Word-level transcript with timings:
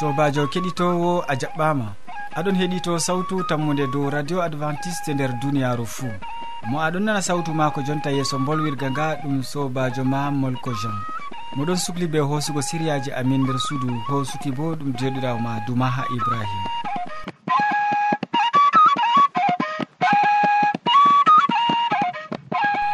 sobajo 0.00 0.42
keɗitowo 0.52 1.12
a 1.28 1.34
jaɓɓama. 1.40 1.86
Aɗon 2.38 2.56
heeɗito 2.56 2.98
sawtu 2.98 3.44
tammude 3.48 3.84
dow 3.92 4.08
radio 4.10 4.40
adventiste 4.42 5.08
e 5.10 5.14
nder 5.14 5.32
duniyaru 5.42 5.84
fou 5.86 6.12
mo 6.70 6.78
aɗon 6.80 7.04
nana 7.04 7.20
sawtu 7.22 7.52
ma 7.52 7.70
ko 7.70 7.82
jonta 7.82 8.10
yeeso 8.10 8.38
bolwirga 8.38 8.90
nga 8.90 9.06
ɗum 9.22 9.42
sobajo 9.42 10.04
ma 10.04 10.30
molko 10.30 10.72
jean. 10.80 10.96
Moɗon 11.56 11.76
sukli 11.76 12.06
be 12.06 12.18
hoosugo 12.18 12.62
siriyaji 12.62 13.12
amin 13.12 13.42
nder 13.44 13.58
suudu. 13.58 13.88
Hoosuki 14.08 14.50
bo 14.56 14.74
ɗum 14.74 14.90
joɗirawo 14.98 15.38
ma 15.40 15.60
dumaha 15.66 16.02
ibrahima 16.16 16.68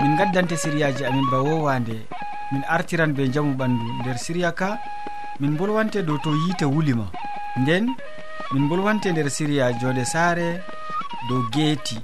min 0.01 0.17
gaddante 0.19 0.57
siriyaji 0.57 1.05
amin 1.05 1.31
ba 1.31 1.39
wowande. 1.39 1.97
Min 2.53 2.63
artiran 2.69 3.15
be 3.15 3.29
jamu 3.31 3.55
ɓandu. 3.55 3.87
Nder 4.03 4.19
siriya 4.19 4.51
ka 4.53 4.79
min 5.41 5.57
bolwante 5.59 6.03
dow 6.03 6.19
to 6.25 6.31
yiite 6.31 6.65
wulima 6.65 7.07
nden 7.61 7.85
min 8.53 8.69
bolwante 8.69 9.13
nder 9.13 9.31
siriya 9.31 9.73
jonde 9.73 10.05
saare 10.05 10.49
dow 11.29 11.43
geeti. 11.53 11.99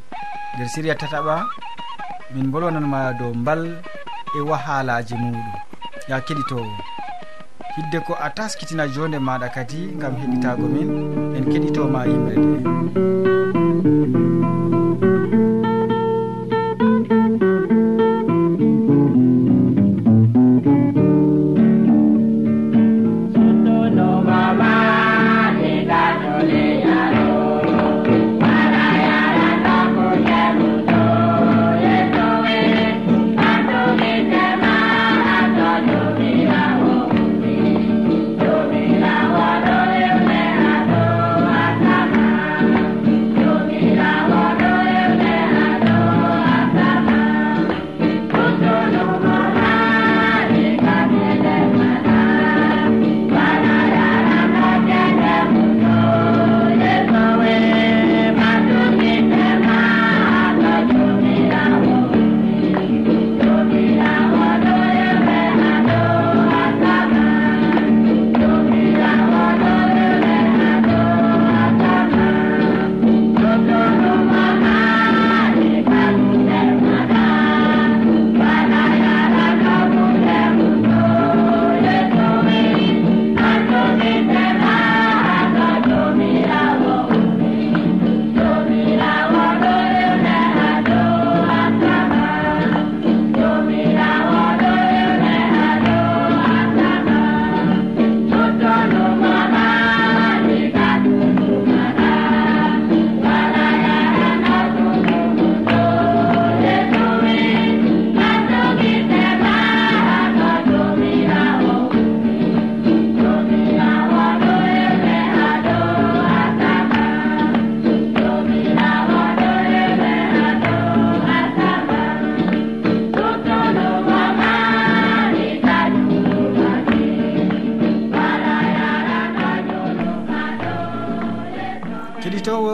Nder 0.55 0.69
siriya 0.69 0.95
tataɓa 0.95 1.37
min 2.35 2.51
bolwananma 2.53 3.13
dow 3.19 3.33
mbal 3.35 3.63
e 4.37 4.41
wahalaji 4.49 5.15
muɗum. 5.15 5.49
Ya 6.09 6.21
keɗitowo. 6.21 6.73
Hidde 7.77 7.99
ko 8.07 8.13
a 8.21 8.29
taskitina 8.31 8.89
jonde 8.89 9.19
maɗa 9.19 9.49
kadi 9.55 9.81
gam 10.01 10.15
heɗitago 10.21 10.67
min 10.75 10.91
en 11.37 11.45
keɗitoma 11.53 12.01
yimre 12.07 12.37
nde 12.37 12.59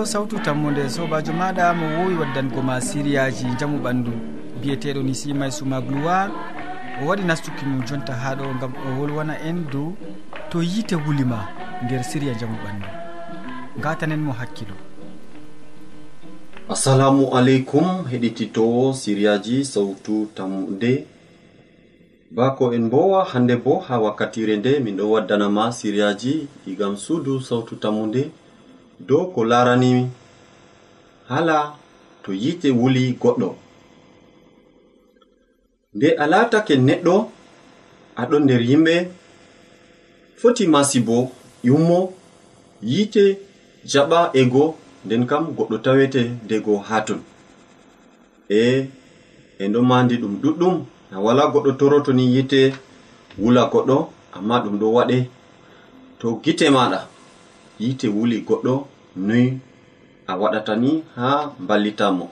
sawtu 0.08 0.38
tammude 0.38 0.88
sobajo 0.90 1.32
maɗa 1.32 1.74
mo 1.74 1.86
wowi 1.96 2.14
waddango 2.20 2.62
ma 2.62 2.80
siriyaji 2.80 3.46
jaamu 3.60 3.78
ɓandu. 3.84 4.12
Biyeteɗo 4.60 5.02
ni 5.02 5.14
simay 5.14 5.50
suma 5.50 5.80
gloire 5.80 6.32
o 7.02 7.06
waɗi 7.08 7.24
nastuki 7.24 7.64
mum 7.66 7.84
jonta 7.84 8.12
ha 8.12 8.34
ɗo 8.34 8.44
gam 8.60 8.72
o 8.86 9.00
wolwana 9.00 9.34
en 9.48 9.66
dow 9.72 9.92
to 10.50 10.62
yiite 10.62 10.96
wulima 10.96 11.48
nder 11.84 12.04
siriya 12.04 12.34
jaamu 12.34 12.56
ɓandu. 12.64 12.88
Gatanen 13.82 14.20
mo 14.20 14.32
hakkilo 14.32 14.74
assalamu 16.68 17.28
aleykum 17.36 18.08
heɗititowo 18.10 18.94
siriyaji 18.94 19.64
sawtu 19.64 20.26
tammude. 20.34 21.04
Bako 22.30 22.72
en 22.72 22.88
bowa 22.88 23.24
hande 23.24 23.56
bo 23.56 23.78
ha 23.80 24.00
wakkatire 24.00 24.56
nde 24.56 24.80
min 24.80 24.96
ɗo 24.96 25.10
waddanama 25.10 25.72
siriyaji 25.72 26.48
igam 26.66 26.96
suudu 26.96 27.40
sawtu 27.40 27.76
tammude. 27.76 28.30
dow 29.06 29.24
ko 29.34 29.40
larani 29.50 29.90
hala 31.28 31.56
to 32.22 32.30
yite 32.42 32.68
wuli 32.80 33.04
goɗɗo. 33.22 33.48
Nde 35.94 36.08
a 36.22 36.24
latake 36.32 36.74
neɗɗo 36.86 37.14
aɗon 38.20 38.42
nder 38.44 38.62
yimɓe 38.68 38.94
foti 40.40 40.64
masibo 40.74 41.16
yummo 41.68 41.98
yite 42.92 43.24
jaɓa 43.90 44.18
ego 44.40 44.64
nden 45.04 45.22
kam 45.30 45.44
goɗɗo 45.56 45.76
tawete 45.84 46.22
dego 46.48 46.72
haton 46.88 47.20
e 48.58 48.60
enɗo 49.62 49.80
mandi 49.90 50.14
ɗum 50.22 50.34
ɗuɗɗum 50.42 50.74
na 51.10 51.16
wala 51.24 51.42
goɗɗo 51.52 51.70
torotoni 51.78 52.24
yite 52.34 52.60
wula 53.42 53.62
goɗɗo 53.72 53.96
amma 54.36 54.54
ɗum 54.64 54.74
ɗo 54.80 54.86
waɗe. 54.96 55.18
To 56.18 56.26
gite 56.42 56.66
maɗa 56.76 57.00
yite 57.82 58.06
wuli 58.16 58.36
goɗɗo 58.48 58.74
noy 59.26 59.46
a 60.30 60.32
waɗata 60.40 60.72
ni 60.82 60.90
haa 61.16 61.40
mballitamo. 61.62 62.26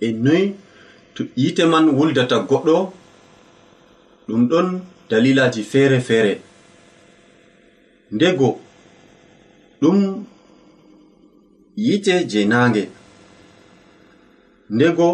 E 0.00 0.08
noy 0.24 0.42
to 1.14 1.22
yite 1.40 1.62
man 1.72 1.86
wuldata 1.96 2.36
goɗɗo 2.48 2.76
ɗum 4.26 4.42
ɗon 4.50 4.68
dalilaji 5.10 5.62
feere 5.70 5.98
feere 6.08 6.32
ndego 8.14 8.48
ɗum 9.80 9.98
yite 11.86 12.14
je 12.30 12.40
naange 12.50 12.82
ndego 14.74 15.08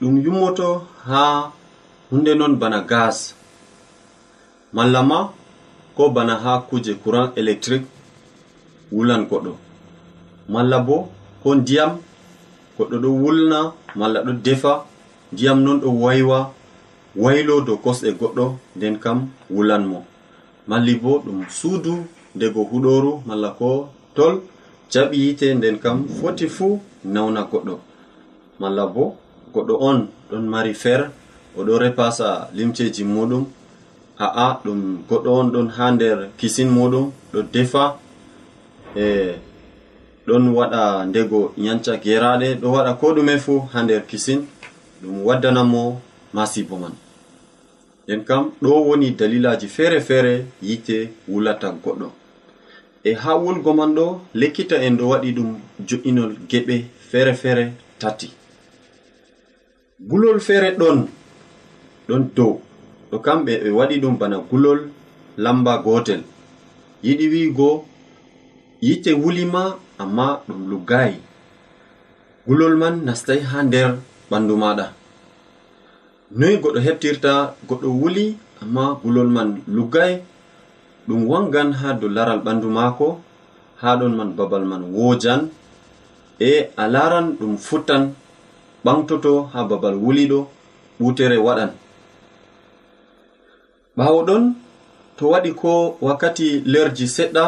ɗum 0.00 0.14
yummoto 0.24 0.68
ha 1.06 1.22
hunde 2.10 2.32
non 2.34 2.54
bana 2.60 2.80
gas. 2.90 3.34
Malla 4.72 5.02
ma 5.10 5.18
ko 5.96 6.10
bana 6.10 6.34
ha 6.42 6.52
kuje 6.68 6.92
courant 7.02 7.32
électrique 7.40 7.86
wulan 8.92 9.22
goɗɗo 9.30 9.52
malla 10.52 10.78
bo 10.86 10.96
ko 11.42 11.48
ndiyam 11.54 11.92
goɗɗo 12.76 12.96
ɗo 13.02 13.08
wulna 13.22 13.58
malla 13.98 14.18
ɗo 14.26 14.32
defa 14.44 14.72
ndiyam 15.32 15.58
non 15.64 15.78
ɗo 15.82 15.88
waywa 16.02 16.38
waylo 17.22 17.54
dow 17.66 17.76
kosɗe 17.84 18.10
goɗɗo 18.20 18.44
nden 18.76 18.94
kam 19.02 19.18
wulan 19.54 19.84
mo 19.90 19.98
malli 20.68 20.94
bo 21.02 21.10
ɗum 21.24 21.38
suudu 21.58 21.92
ndego 22.36 22.60
huɗoru 22.70 23.12
malla 23.26 23.48
ko 23.58 23.68
tol 24.16 24.34
jaɓi 24.92 25.16
yite 25.24 25.46
nden 25.54 25.76
kam 25.82 25.96
foti 26.18 26.46
fuu 26.56 26.80
nawna 27.14 27.40
goɗɗo. 27.50 27.74
Malla 28.60 28.84
bo 28.94 29.04
goɗɗo 29.54 29.74
on 29.88 29.98
ɗon 30.30 30.44
mari 30.52 30.74
fer 30.82 31.00
oɗo 31.58 31.72
repasa 31.82 32.28
limceji 32.56 33.02
muɗum 33.14 33.44
ha'a 34.20 34.46
ɗum 34.64 34.80
goɗɗo 35.08 35.30
on 35.40 35.48
ɗon 35.54 35.68
ha 35.76 35.84
nder 35.94 36.18
kisin 36.38 36.68
muɗum 36.76 37.06
ɗo 37.32 37.38
defa 37.52 37.82
e 38.96 39.34
ɗon 40.26 40.48
waɗa 40.56 41.06
ndego 41.06 41.54
yanca 41.56 41.96
geraɗe 42.04 42.54
ɗo 42.60 42.68
waɗa 42.72 42.92
ko 43.00 43.06
ɗume 43.14 43.38
fu 43.38 43.60
ha 43.72 43.82
nder 43.82 44.02
kisin. 44.06 44.46
Ɗum 45.02 45.24
waddanamo 45.26 46.00
masibo 46.32 46.76
man. 46.76 46.92
Nden 48.04 48.24
kam 48.24 48.50
ɗo 48.62 48.70
woni 48.88 49.10
dalilaji 49.10 49.68
feere 49.68 50.00
feere 50.00 50.46
yite 50.62 51.10
wulata 51.28 51.68
goɗɗo. 51.84 52.08
E 53.04 53.12
ha 53.14 53.36
wulgo 53.36 53.72
man 53.74 53.94
ɗo 53.94 54.20
lekkita 54.34 54.76
en 54.82 54.96
ɗo 54.96 55.04
waɗi 55.08 55.32
ɗum 55.36 55.50
jo'inol 55.88 56.32
geɓe 56.50 56.84
feere 57.10 57.34
feere 57.34 57.72
tati. 57.98 58.28
Gulol 60.00 60.40
feere 60.40 60.70
ɗon 60.78 61.08
ɗon 62.08 62.22
dow. 62.36 62.60
Ɗo 63.10 63.18
kamɓe 63.18 63.52
ɓe 63.62 63.70
waɗi 63.70 64.00
ɗum 64.00 64.18
bana 64.18 64.38
gulol 64.50 64.80
lamba 65.36 65.78
gotel. 65.84 66.22
Yiɗi 67.02 67.28
wiigo 67.28 67.84
yite 68.80 69.12
wulima 69.22 69.62
amma 69.98 70.40
ɗum 70.48 70.60
luggayi. 70.70 71.16
Gulol 72.46 72.74
man 72.80 72.94
nastai 73.06 73.40
ha 73.50 73.58
nder 73.62 73.90
ɓandu 74.30 74.54
maɗa. 74.62 74.86
Noyi 76.38 76.56
goɗɗo 76.62 76.80
heftirta 76.86 77.32
goɗɗo 77.68 77.88
wuli 78.00 78.24
amma 78.62 78.84
gulol 79.02 79.28
man 79.36 79.48
luggai 79.76 80.12
ɗum 81.06 81.20
wangan 81.30 81.68
ha 81.80 81.88
dow 82.00 82.08
laral 82.16 82.40
ɓandu 82.46 82.68
maako 82.76 83.06
ha 83.80 83.88
ɗon 83.98 84.12
man 84.18 84.30
babal 84.38 84.64
man 84.70 84.82
wojan. 84.94 85.40
E 86.40 86.70
a 86.76 86.84
laran 86.94 87.26
ɗum 87.38 87.52
futtan 87.66 88.02
ɓamtoto 88.84 89.32
ha 89.52 89.60
babal 89.70 89.94
wuliɗo 90.04 90.38
ɓutere 91.00 91.36
waɗan. 91.46 91.70
Ɓawo 93.96 94.20
ɗon 94.28 94.42
to 95.16 95.24
waɗi 95.32 95.50
ko 95.60 95.70
wakkati 96.06 96.46
lerji 96.72 97.06
seɗɗa 97.16 97.44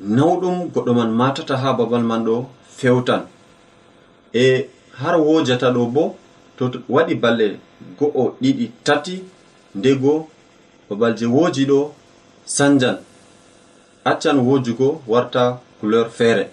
nawɗum 0.00 0.56
goɗɗo 0.72 0.92
man 0.94 1.10
matata 1.20 1.56
ha 1.56 1.72
babal 1.78 2.02
man 2.02 2.24
ɗo 2.24 2.46
fewtan. 2.78 3.22
E 4.32 4.68
har 4.98 5.16
wojata 5.20 5.70
ɗo 5.76 5.86
bo 5.94 6.16
to 6.56 6.64
waɗi 6.88 7.14
balɗe 7.22 7.46
go'o 7.98 8.22
ɗiɗi 8.40 8.70
tati 8.84 9.24
ndego 9.74 10.28
babal 10.88 11.12
je 11.18 11.26
woji 11.26 11.64
ɗo 11.66 11.92
sanjan. 12.44 12.96
Accan 14.04 14.38
wojugo 14.38 15.02
warta 15.06 15.60
couleur 15.80 16.08
feere 16.10 16.44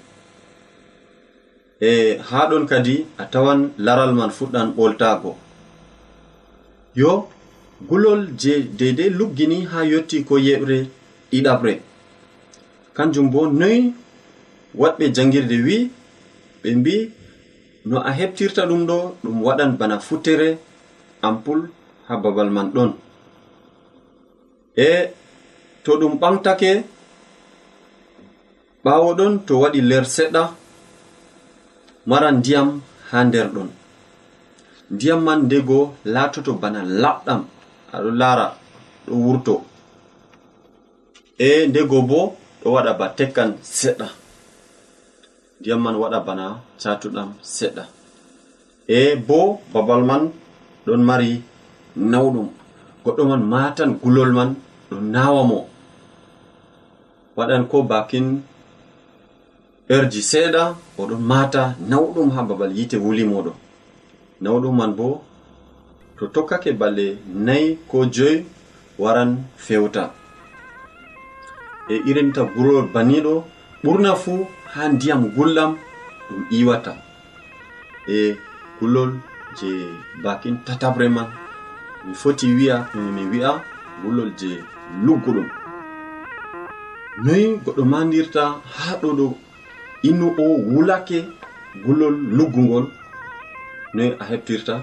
e 1.79 2.17
ha 2.29 2.39
ɗon 2.49 2.65
kadi 2.65 3.05
a 3.17 3.23
tawan 3.33 3.59
laral 3.77 4.11
man 4.13 4.29
fuɗɗan 4.37 4.67
ɓoltago. 4.77 5.31
Yo 6.95 7.27
gulol 7.89 8.21
je 8.41 8.53
deidei 8.77 9.09
luggini 9.09 9.57
ha 9.71 9.79
yotti 9.91 10.23
ko 10.27 10.35
yeɓre 10.47 10.77
ɗiɗaɓre. 11.31 11.73
kanjum 12.95 13.27
bo 13.33 13.41
noyi 13.59 13.79
waɗɓe 14.81 15.05
jangirde 15.15 15.57
wi 15.65 15.77
ɓe 16.61 16.69
mbi 16.79 16.95
no 17.89 17.95
a 18.09 18.11
heɓtirta 18.17 18.61
ɗum 18.69 18.81
ɗo 18.89 18.97
ɗum 19.23 19.37
waɗan 19.45 19.71
bana 19.79 19.95
futtere 20.07 20.47
ampul 21.27 21.59
ha 22.07 22.13
babal 22.23 22.49
man 22.55 22.67
ɗon. 22.75 22.91
E 24.87 24.89
to 25.83 25.91
ɗum 25.99 26.13
ɓamtake 26.21 26.69
ɓawo 28.83 29.09
ɗon 29.19 29.33
to 29.45 29.53
waɗi 29.61 29.79
ler 29.89 30.05
seɗɗa 30.15 30.43
mara 32.09 32.27
ndiyam 32.37 32.69
ha 33.09 33.17
nder 33.27 33.47
ɗon. 33.55 33.69
Ndiyam 34.93 35.19
man 35.27 35.39
ndego 35.45 35.77
latoto 36.13 36.51
bana 36.61 36.79
laɓɗam 37.01 37.41
aɗo 37.95 38.09
lara 38.21 38.45
ɗo 39.07 39.13
wurto. 39.25 39.55
E 41.47 41.67
ndego 41.69 41.97
boo 42.09 42.25
ɗo 42.63 42.69
waɗa 42.75 42.91
ba 42.99 43.05
tekkan 43.17 43.49
seɗɗa. 43.77 44.07
Ndiyam 45.59 45.79
man 45.83 45.95
waɗa 46.01 46.19
bana 46.27 46.45
catuɗam 46.81 47.29
seɗɗa. 47.55 47.83
E 48.87 49.15
bo 49.27 49.39
babal 49.73 50.01
man 50.09 50.23
ɗon 50.85 51.01
mari 51.09 51.29
nawɗum. 52.11 52.47
Goɗɗo 53.03 53.23
man 53.31 53.43
matan 53.53 53.89
gulol 54.01 54.31
man 54.37 54.49
ɗo 54.89 54.95
nawa 55.13 55.41
mo. 55.49 55.59
Waɗan 57.37 57.63
ko 57.71 57.77
bakin 57.91 58.25
erji 59.95 60.21
seeɗa 60.31 60.63
oɗon 61.01 61.21
mata 61.31 61.63
nawɗum 61.89 62.27
ha 62.35 62.41
babal 62.49 62.71
yite 62.77 62.97
wuli 63.03 63.23
moɗo. 63.31 63.51
Nawɗum 64.43 64.75
man 64.79 64.91
bo 64.97 65.07
to 66.17 66.23
tokkake 66.33 66.71
balɗe 66.79 67.05
nayi 67.45 67.65
ko 67.89 67.97
joyi 68.15 68.37
waran 69.01 69.31
fewta. 69.65 70.03
e 71.89 71.95
irinta 72.09 72.41
gurol 72.55 72.87
baniɗo 72.93 73.33
ɓurna 73.83 74.11
fuu 74.15 74.47
ha 74.73 74.81
ndiyam 74.93 75.21
gullam 75.35 75.71
ɗum 76.29 76.41
iwata 76.57 76.91
e 78.07 78.35
gulol 78.79 79.11
je 79.57 79.69
bakin 80.23 80.55
tatabre 80.65 81.07
man 81.15 81.27
mi 82.05 82.13
foti 82.21 82.47
wi'a 82.57 82.77
mi 83.15 83.23
wi'a 83.31 83.51
gulol 84.01 84.29
je 84.39 84.49
lugguɗum 85.05 85.47
noyi 87.23 87.45
goɗɗo 87.63 87.83
mandirta 87.91 88.43
ha 88.75 88.95
ɗo 89.01 89.09
ɗo 89.19 89.27
innu 90.07 90.27
o 90.43 90.45
wulake 90.73 91.19
gulol 91.85 92.15
luggugol 92.37 92.85
noyi 93.93 94.11
a 94.21 94.23
heptirta 94.31 94.75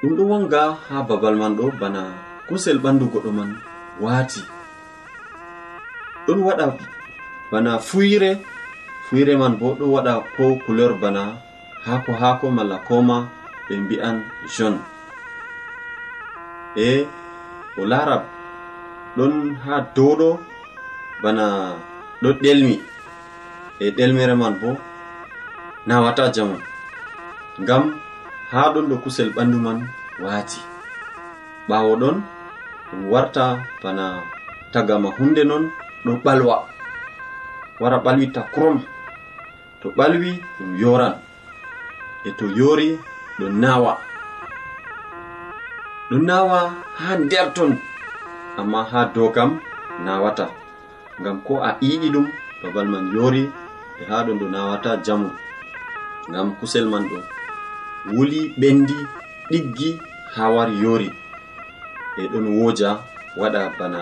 ɗum 0.00 0.12
ɗo 0.16 0.22
wanga 0.30 0.60
ha 0.88 0.96
babal 1.08 1.36
man 1.40 1.52
ɗo 1.58 1.64
bana 1.80 2.00
kusel 2.48 2.78
ɓandu 2.84 3.04
goɗɗo 3.12 3.30
man 3.38 3.50
waati. 4.00 4.40
ɗon 6.26 6.38
waɗa 6.46 6.66
bana 7.50 7.72
fuyre 7.88 8.30
fuyre 9.06 9.32
man 9.40 9.52
bo 9.60 9.66
ɗon 9.78 9.90
waɗa 9.94 10.12
ko 10.36 10.44
couleur 10.64 10.92
bana 11.02 11.22
haako 11.84 12.12
haako 12.20 12.46
malla 12.56 12.76
koma 12.88 13.16
ɓe 13.66 13.74
mbi'an 13.84 14.16
jaune. 14.54 14.80
E 16.76 16.88
o 17.80 17.82
lara 17.90 18.16
ɗon 19.16 19.32
ha 19.64 19.74
dowɗo 19.96 20.28
bana 21.22 21.44
ɗo 22.22 22.28
ɗelmi. 22.42 22.74
E 23.84 23.86
ɗelmere 23.96 24.34
man 24.42 24.54
bo 24.60 24.70
nawata 25.86 26.24
jamu 26.34 26.56
ngam 27.62 27.84
ha 28.50 28.60
ɗon 28.74 28.86
ɗo 28.90 28.96
kusel 29.02 29.28
ɓandu 29.36 29.58
man 29.66 29.78
waati. 30.24 30.60
Ɓawo 31.68 31.92
ɗon 32.02 32.16
ɗum 32.88 33.00
warta 33.12 33.44
bana 33.82 34.04
tagama 34.72 35.08
hunde 35.18 35.42
non 35.50 35.64
ɗo 36.04 36.12
ɓalwa. 36.24 36.56
Wara 37.80 37.96
ɓalwi 38.04 38.26
takrum 38.34 38.76
to 39.80 39.86
ɓalwi 39.96 40.30
ɗum 40.58 40.70
yoran 40.80 41.14
e 42.24 42.30
to 42.38 42.44
yori 42.58 42.88
ɗo 43.38 43.46
nawa. 43.62 43.92
Ɗo 46.08 46.16
nawa 46.28 46.58
ha 47.00 47.08
nder 47.22 47.46
ton 47.56 47.70
amma 48.60 48.80
ha 48.90 49.00
dow 49.14 49.28
kam 49.36 49.50
nawata. 50.04 50.46
Ngam 51.20 51.36
ko 51.46 51.52
a 51.68 51.70
iƴi 51.88 52.08
ɗum 52.14 52.26
babal 52.62 52.86
man 52.92 53.04
yori 53.16 53.42
e 54.00 54.02
ha 54.08 54.16
ɗon 54.26 54.36
ɗo 54.40 54.46
nawata 54.54 54.90
jamu. 55.06 55.28
Ngam 56.30 56.48
kusel 56.58 56.86
man 56.92 57.04
ɗo 57.10 57.18
wuli 58.14 58.40
ɓendi 58.60 58.96
ɗiggi 59.50 59.88
ha 60.34 60.42
wari 60.54 60.74
yori 60.84 61.08
e 62.20 62.22
ɗon 62.32 62.46
woja 62.58 62.90
waɗa 63.40 63.60
bana 63.78 64.00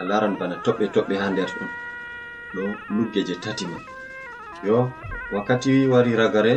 a 0.00 0.02
laran 0.08 0.34
bana 0.38 0.56
toɓɓe 0.64 0.84
toɓɓe 0.94 1.14
ha 1.22 1.26
nder 1.32 1.50
ɗon 1.56 1.68
ɗo 2.54 2.62
lugge 2.94 3.20
je 3.28 3.34
tati 3.44 3.64
man. 3.70 3.82
Yo 4.66 4.76
wakkati 5.32 5.72
wari 5.92 6.12
ragare 6.20 6.54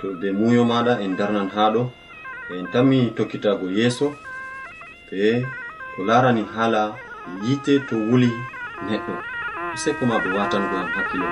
to 0.00 0.06
be 0.20 0.28
muyo 0.38 0.62
maɗa 0.70 0.92
en 1.04 1.12
darnan 1.18 1.48
ha 1.54 1.62
ɗo 1.74 1.82
en 2.54 2.66
tammi 2.72 2.98
tokkitago 3.16 3.66
yeeso 3.78 4.06
be 5.08 5.20
ko 5.94 6.00
larani 6.08 6.42
hala 6.54 6.82
yite 7.44 7.74
to 7.88 7.96
wuli 8.08 8.30
neɗɗo. 8.86 9.12
Useko 9.74 10.02
ma 10.10 10.16
ɓe 10.22 10.28
watango 10.38 10.76
am 10.82 10.88
hakkilo. 10.96 11.28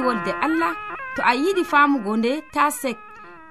yiɗi 0.00 0.06
wolde 0.06 0.32
allah 0.40 0.74
to 1.16 1.22
a 1.22 1.34
yiɗi 1.34 1.64
famugo 1.64 2.16
nde 2.16 2.42
ta 2.52 2.70
sek. 2.70 2.96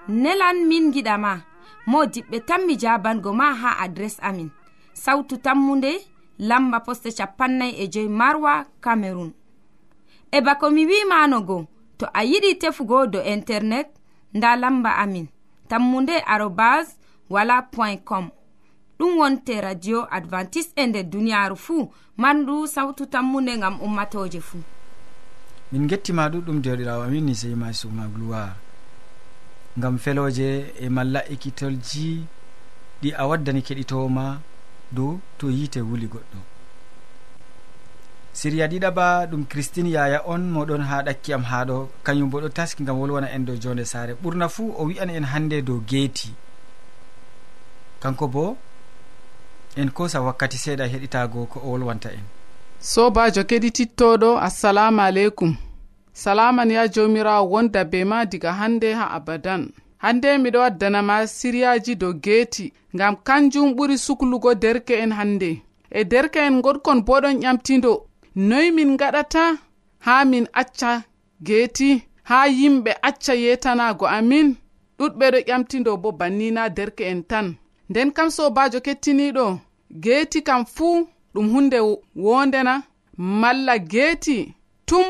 Nelan 0.08 0.68
min 0.68 0.92
giɗama 0.92 1.42
mo 1.88 2.06
diɓɓe 2.06 2.46
tan 2.48 2.66
mi 2.66 2.76
jabango 2.78 3.34
ma 3.34 3.54
ha 3.54 3.78
adres 3.84 4.18
amin. 4.22 4.50
Sautu 4.94 5.38
tammunde 5.38 5.92
lamba 6.40 6.80
poste 6.80 7.12
capannay 7.18 7.72
e 7.78 7.88
joyi 7.94 8.10
marwa 8.10 8.66
camerun 8.82 9.34
e 10.32 10.42
bako 10.42 10.70
mi 10.72 10.86
wimanogo 10.86 11.68
to 11.98 12.06
a 12.14 12.22
yiɗi 12.24 12.58
tefugo 12.62 13.08
do 13.08 13.20
internet 13.22 13.88
nda 14.34 14.56
lamba 14.56 14.92
amin. 14.98 15.28
Tammunde 15.70 16.24
arobas 16.26 16.98
wala 17.30 17.62
point 17.62 18.04
com. 18.04 18.30
Ɗum 19.00 19.18
wonte 19.20 19.62
radio 19.62 20.08
advantice 20.12 20.72
e 20.76 20.88
nder 20.88 21.04
duniyaru 21.04 21.56
fuu 21.56 21.92
mandu 22.18 22.68
sawtu 22.68 23.06
tammunde 23.06 23.58
ngam 23.58 23.82
ummatoje 23.82 24.42
fuu. 24.42 24.79
min 25.72 25.88
gettima 25.88 26.30
ɗuɗɗum 26.30 26.62
derɗirawo 26.62 27.04
amin 27.04 27.26
ni 27.26 27.36
sey 27.36 27.56
ma 27.56 27.72
sukna 27.74 28.08
gloire. 28.08 28.54
Gam 29.78 29.98
feloje 29.98 30.74
e 30.80 30.90
malla 30.90 31.22
ekkitolji 31.30 32.26
ɗi 33.02 33.10
a 33.16 33.28
waddani 33.28 33.62
keɗitowoma 33.62 34.42
dow 34.92 35.20
to 35.38 35.50
yiite 35.50 35.80
wuli 35.82 36.08
goɗɗo. 36.08 36.40
Siriya 38.34 38.68
ɗiɗaba 38.68 39.28
ɗum 39.30 39.46
christine 39.46 39.90
yaya 39.90 40.24
on 40.26 40.42
moɗon 40.56 40.82
ha 40.90 41.04
ɗakki 41.04 41.34
am 41.34 41.44
haɗo. 41.44 41.90
Kañum 42.04 42.30
bo 42.30 42.42
ɗo 42.42 42.50
taski 42.50 42.84
gam 42.84 42.98
wolwana 43.00 43.28
en 43.36 43.46
dow 43.46 43.56
jonde 43.56 43.86
saare. 43.86 44.14
Ɓurna 44.22 44.50
fuu 44.50 44.74
o 44.78 44.86
wi'an 44.86 45.10
en 45.10 45.26
hande 45.26 45.62
dow 45.62 45.80
geeti. 45.88 46.34
Kanko 48.00 48.28
bo 48.28 48.58
en 49.76 49.90
kosa 49.92 50.22
wakkati 50.22 50.58
seeɗa 50.58 50.86
heɗitago 50.88 51.46
ko 51.46 51.60
o 51.64 51.72
wolwanta 51.72 52.10
en. 52.10 52.39
sobajo 52.80 53.44
keɗitittoɗo 53.44 54.40
assalamu 54.40 55.02
aleykum 55.02 55.56
salaman 56.14 56.72
ya 56.72 56.88
jomirawo 56.88 57.50
wonda 57.52 57.84
be 57.86 58.04
ma 58.06 58.26
diga 58.26 58.54
hande 58.54 58.94
ha 58.94 59.06
abadan. 59.12 59.72
Hande 59.98 60.38
miɗo 60.38 60.60
waddanama 60.60 61.28
siryaji 61.28 61.96
dow 61.96 62.14
geeti 62.14 62.74
ngam 62.96 63.16
kanjum 63.16 63.74
ɓuri 63.76 63.98
suklugo 63.98 64.56
derke 64.56 64.94
en 65.04 65.12
hande. 65.12 65.62
E 65.92 66.04
derke 66.04 66.40
en 66.40 66.62
goɗkon 66.62 67.04
bo 67.06 67.20
ɗon 67.20 67.42
ƴamtido 67.44 67.92
noy 68.36 68.72
min 68.72 68.98
gaɗata 68.98 69.58
ha 70.00 70.26
min 70.26 70.48
acca 70.54 71.04
geeti 71.44 72.04
ha 72.24 72.48
yimɓe 72.48 72.92
acca 73.02 73.34
yetanago 73.36 74.06
amin. 74.08 74.56
Ɗuɗɓe 75.00 75.26
ɗo 75.32 75.40
ƴamtido 75.48 75.98
bo 75.98 76.12
bannina 76.12 76.70
derke 76.70 77.04
en 77.12 77.24
tan. 77.24 77.56
Nden 77.90 78.12
kam 78.12 78.30
sobajo 78.30 78.80
kettiniɗo 78.80 79.60
geeti 80.04 80.42
kam 80.42 80.66
fuu 80.66 81.08
ɗum 81.40 81.50
hunde 81.54 81.80
wondena 82.16 82.84
malla 83.18 83.76
geeti 83.92 84.38
tum 84.86 85.06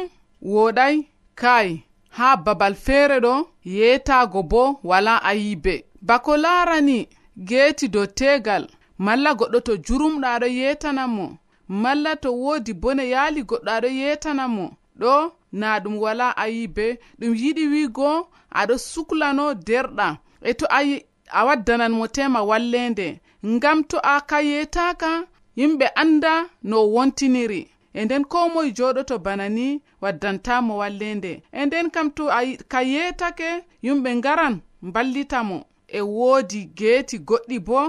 woɗai 0.54 0.96
kai 1.36 1.70
ha 2.18 2.28
babal 2.46 2.76
feere 2.86 3.18
ɗo 3.26 3.34
yetago 3.78 4.42
bo 4.52 4.80
wala 4.84 5.14
ayibe. 5.30 5.74
Bako 6.08 6.38
larani 6.44 6.98
geeti 7.50 7.86
dow 7.94 8.06
tegal 8.20 8.64
malla 9.06 9.30
goɗɗo 9.40 9.60
to 9.68 9.74
jurumɗa 9.86 10.28
aɗo 10.36 10.48
yetanan 10.60 11.10
mo 11.16 11.26
malla 11.82 12.12
to 12.24 12.30
woodi 12.42 12.74
bone 12.82 13.04
yaali 13.14 13.42
goɗɗo 13.50 13.70
aɗo 13.78 13.90
yetanan 14.00 14.50
mo 14.56 14.66
ɗo 15.02 15.14
na 15.60 15.68
ɗum 15.84 15.96
wala 16.04 16.28
ayibe. 16.44 16.86
Ɗum 17.20 17.34
yiɗi 17.42 17.64
wigo 17.74 18.10
aɗo 18.60 18.74
suklano 18.92 19.46
derɗa 19.68 20.08
e 20.50 20.52
to 20.60 20.66
a 21.38 21.42
waddanan 21.48 21.92
mo 21.98 22.06
tema 22.08 22.40
wallende 22.50 23.08
ngam 23.46 23.84
to 23.90 23.98
a 24.04 24.16
ka 24.30 24.38
yetaka 24.42 25.12
yimɓe 25.60 25.88
anda 26.02 26.34
no 26.70 26.78
wontiniri 26.94 27.62
e 27.94 28.06
nden 28.06 28.24
ko 28.32 28.50
moye 28.54 28.72
joɗoto 28.78 29.16
bana 29.26 29.46
ni 29.58 29.68
waddantamo 30.02 30.74
wallende 30.82 31.32
e 31.60 31.66
nden 31.66 31.88
kam 31.94 32.08
to 32.18 32.24
ka 32.72 32.80
yetake 32.94 33.50
yumɓe 33.86 34.10
ngaran 34.20 34.56
mballitamo. 34.82 35.58
E 35.88 36.02
woodi 36.02 36.62
geeti 36.78 37.18
goɗɗi 37.28 37.58
bo 37.68 37.80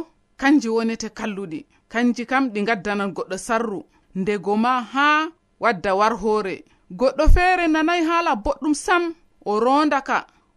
kanji 0.40 0.68
wonete 0.76 1.08
kalluɗi. 1.18 1.60
Kanji 1.92 2.22
kam 2.30 2.44
ɗi 2.52 2.60
gaddanan 2.68 3.10
goɗɗo 3.16 3.36
sarru. 3.46 3.80
Ndego 4.14 4.56
ma 4.64 4.72
ha 4.92 5.28
wadda 5.62 5.90
war 5.98 6.14
hoore 6.22 6.64
goɗɗo 6.98 7.24
feere 7.34 7.66
nanayi 7.68 8.02
haala 8.08 8.32
boɗɗum 8.44 8.74
sam. 8.74 9.14
O 9.44 9.60
rondaka 9.64 10.16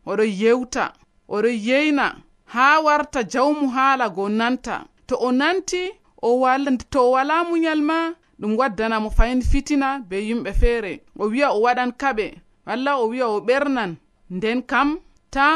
oɗon 0.10 0.30
yewta 0.42 0.94
oɗon 1.30 1.56
yeyna 1.68 2.06
ha 2.54 2.80
warta 2.86 3.20
jawmu 3.32 3.66
haala 3.76 4.10
go 4.16 4.30
nanta. 4.30 4.76
To 5.08 5.16
o 5.16 5.32
nanti 5.32 5.82
o 6.28 6.30
wala 6.44 6.72
to 6.92 7.00
o 7.08 7.12
wala 7.16 7.36
munyal 7.50 7.82
ma 7.90 7.98
ɗum 8.40 8.52
waddanamo 8.60 9.10
fayin 9.18 9.42
fitina 9.52 9.90
be 10.10 10.18
yimɓe 10.28 10.52
feere 10.62 10.94
o 11.22 11.24
wi'a 11.34 11.48
o 11.56 11.60
waɗan 11.66 11.92
kaɓe 12.02 12.26
walla 12.68 12.92
o 13.02 13.06
wi'a 13.12 13.28
o 13.36 13.38
ɓernan. 13.48 13.92
Nden 14.36 14.60
kam 14.72 14.90
ta 15.34 15.48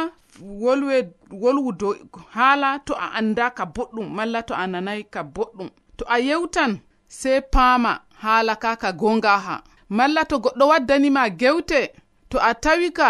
wolwe 0.64 0.98
wolwu 1.42 1.72
dow 1.80 1.94
haala 2.36 2.70
to 2.86 2.94
a 2.94 3.08
anda 3.20 3.46
ka 3.58 3.64
boɗɗum 3.76 4.08
malla 4.18 4.40
to 4.48 4.54
a 4.54 4.66
nanayi 4.74 5.04
ka 5.14 5.22
boɗɗum. 5.36 5.70
To 5.98 6.04
a 6.16 6.18
yewtan 6.28 6.72
sey 7.08 7.40
paama 7.54 7.92
haala 8.24 8.54
ka 8.64 8.76
ka 8.82 8.90
gongaha 9.02 9.56
malla 9.98 10.22
to 10.30 10.36
goɗɗo 10.44 10.64
waddanima 10.72 11.24
gewte 11.40 11.82
to 12.30 12.38
a 12.50 12.52
tawi 12.64 12.90
ka 13.00 13.10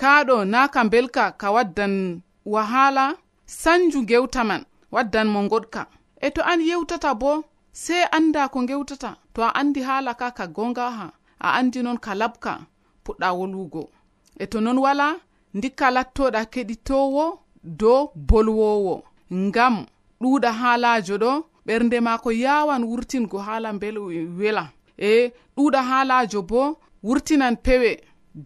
kaɗo 0.00 0.36
na 0.52 0.68
ka 0.74 0.80
belka 0.92 1.24
ka 1.40 1.48
waddan 1.54 1.94
wahala 2.44 3.04
sanju 3.46 4.00
gewta 4.10 4.42
man 4.44 4.62
waddan 4.94 5.28
mo 5.32 5.40
goɗka 5.52 5.82
e 6.20 6.30
to 6.30 6.40
an 6.50 6.60
yewtata 6.60 7.14
bo 7.14 7.44
sey 7.72 8.04
annda 8.16 8.48
ko 8.48 8.58
gewtata 8.68 9.16
to 9.34 9.42
a 9.44 9.50
andi 9.60 9.80
haala 9.88 10.14
ka 10.14 10.30
ka 10.30 10.46
gongaha 10.46 11.08
a 11.46 11.48
andi 11.58 11.82
noon 11.82 11.98
ka 11.98 12.12
labka 12.14 12.52
puɗɗa 13.04 13.28
wolwugo 13.38 13.82
e 14.42 14.46
to 14.46 14.60
noon 14.60 14.78
wala 14.78 15.08
ndikka 15.56 15.90
lattoɗa 15.90 16.40
keɗitowo 16.52 17.24
dow 17.66 18.10
bolwowo. 18.14 19.02
Ngam 19.32 19.86
ɗuuɗa 20.20 20.50
haalajo 20.60 21.16
ɗo 21.22 21.32
ɓernde 21.66 21.98
maako 22.06 22.30
yawan 22.32 22.82
wurtingo 22.84 23.38
haala 23.46 23.72
bel 23.72 23.96
wela. 24.38 24.64
E 24.98 25.32
ɗuuɗa 25.56 25.80
haalajo 25.88 26.42
bo 26.42 26.60
wurtinan 27.02 27.56
pewe 27.56 27.90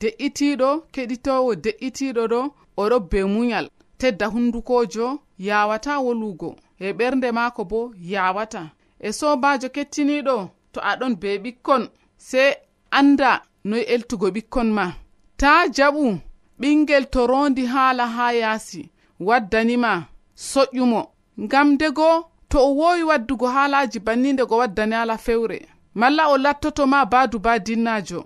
de'itiɗo 0.01 0.69
keɗitowo 0.95 1.51
de'itiɗo 1.65 2.23
ɗo 2.33 2.41
oɗo 2.83 2.97
be 3.11 3.19
munyal 3.25 3.67
tedda 3.99 4.27
hundukojo 4.33 5.07
yawata 5.39 5.93
wolugo. 6.05 6.57
e 6.87 6.93
ɓernde 6.99 7.29
maako 7.39 7.63
bo 7.71 7.81
yawata 8.13 8.63
e 9.07 9.09
sobajo 9.19 9.69
kettiniɗo 9.75 10.37
to 10.73 10.79
aɗon 10.91 11.15
be 11.21 11.31
ɓikkon 11.45 11.83
sey 12.29 12.51
anda 12.99 13.31
noy 13.69 13.83
eltugo 13.95 14.29
ɓikkon 14.35 14.69
ma. 14.77 14.87
Ta 15.41 15.51
jaɓu 15.77 16.05
ɓingel 16.61 17.05
to 17.13 17.21
rondi 17.31 17.65
haala 17.73 18.05
ha 18.15 18.27
yaasi 18.41 18.83
waddanima 19.27 19.93
soƴƴumo. 20.51 21.01
Ngam 21.45 21.69
ndego 21.75 22.09
to 22.51 22.59
o 22.67 22.71
wowi 22.79 23.03
waddugo 23.11 23.47
haalaji 23.55 23.99
banni 24.07 24.33
ndego 24.33 24.55
waddani 24.61 24.95
ala 24.95 25.17
fewre. 25.19 25.59
Malla 25.95 26.29
o 26.29 26.37
lattoto 26.45 26.87
ma 26.87 27.05
baadu 27.13 27.39
ba 27.39 27.59
dinnajo 27.59 28.21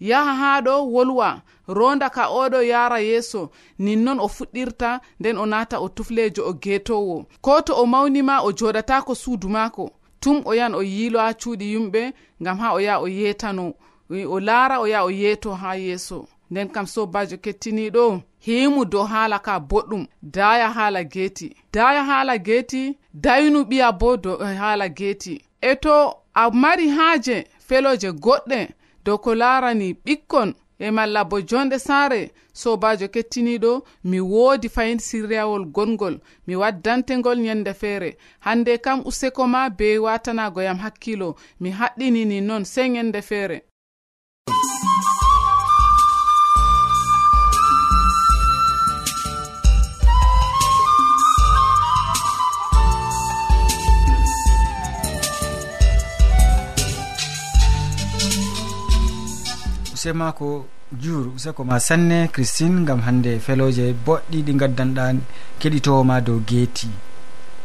yaha 0.00 0.34
ha 0.40 0.60
ɗo 0.60 0.74
wolwa 0.92 1.42
ronda 1.78 2.08
ka 2.10 2.24
oɗo 2.40 2.60
yara 2.72 2.98
yeeso 3.08 3.50
ninnon 3.78 4.18
o 4.20 4.28
fuɗɗirta 4.36 4.90
nden 5.20 5.36
o 5.38 5.44
nata 5.46 5.76
o 5.80 5.88
tuflejo 5.88 6.42
o 6.50 6.52
getowo 6.62 7.16
ko 7.40 7.60
to 7.66 7.72
o 7.82 7.84
mawnima 7.86 8.34
o 8.46 8.50
joɗatako 8.58 9.14
suudu 9.14 9.48
maako. 9.48 9.90
Tum 10.20 10.42
o 10.44 10.52
yan 10.54 10.74
o 10.74 10.82
yiilo 10.82 11.18
ha 11.24 11.32
cuuɗi 11.40 11.66
yumɓe 11.74 12.02
ngam 12.42 12.58
ha 12.58 12.68
o 12.74 12.78
yaha 12.86 13.00
o 13.00 13.08
yetano 13.08 13.64
o 14.34 14.40
laara 14.40 14.76
o 14.80 14.86
yaha 14.92 15.04
o 15.04 15.10
yeeto 15.10 15.50
ha 15.54 15.70
yeeso. 15.76 16.18
Nden 16.50 16.68
kam 16.68 16.86
sobajo 16.86 17.36
kettiniɗo 17.44 18.20
himu 18.46 18.84
dow 18.84 19.04
haala 19.04 19.38
ka 19.38 19.58
boɗɗum 19.60 20.06
daya 20.22 20.68
haala 20.76 21.04
geeti. 21.04 21.56
Daya 21.72 22.04
haala 22.04 22.38
geeti 22.38 22.98
daynu 23.14 23.60
ɓiya 23.64 23.92
bo 24.00 24.16
dow 24.16 24.36
eh, 24.44 24.56
haala 24.58 24.88
geeti. 24.88 25.34
E 25.60 25.74
to 25.76 25.94
a 26.34 26.50
mari 26.50 26.88
haaje 26.88 27.36
feloje 27.66 28.10
goɗɗe 28.24 28.68
dow 29.04 29.18
ko 29.18 29.34
larani 29.34 29.88
ɓikkon 30.04 30.54
e 30.84 30.90
malla 30.90 31.24
bo 31.24 31.36
jonɗe 31.48 31.78
saare 31.78 32.30
sobajo 32.52 33.06
kettiniɗo 33.14 33.72
mi 34.04 34.18
woodi 34.32 34.68
fayin 34.68 34.98
sirriyawol 34.98 35.64
gongol 35.76 36.16
mi 36.46 36.54
waddantengol 36.56 37.38
nyande 37.38 37.72
feere. 37.80 38.10
Hande 38.40 38.78
kam 38.84 38.98
useko 39.06 39.46
ma 39.46 39.68
be 39.70 39.98
watanagoyam 39.98 40.78
hakkilo 40.84 41.36
mi 41.60 41.70
haɗɗinini 41.70 42.40
noon 42.42 42.64
sey 42.64 42.88
nyande 42.88 43.20
feere. 43.22 43.58
usema 60.00 60.32
ko 60.32 60.64
jur 60.96 61.28
useko 61.36 61.60
ma 61.64 61.76
sanne 61.86 62.28
christine 62.32 62.84
gam 62.88 63.00
hande 63.06 63.32
feloje 63.46 63.84
boɗɗi 64.06 64.38
ɗi 64.46 64.52
gaddanɗa 64.60 65.04
keɗitowoma 65.60 66.20
dow 66.26 66.38
geeti. 66.48 66.88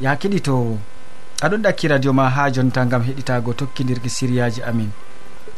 Ya 0.04 0.12
keɗitowo? 0.20 0.76
Aɗon 1.44 1.62
ɗakki 1.66 1.88
radio 1.88 2.12
ma 2.14 2.26
ha 2.36 2.52
jonta 2.52 2.84
gam 2.92 3.04
heɗitago 3.08 3.54
tokkidirki 3.60 4.10
siriyaji 4.10 4.62
amin. 4.70 4.92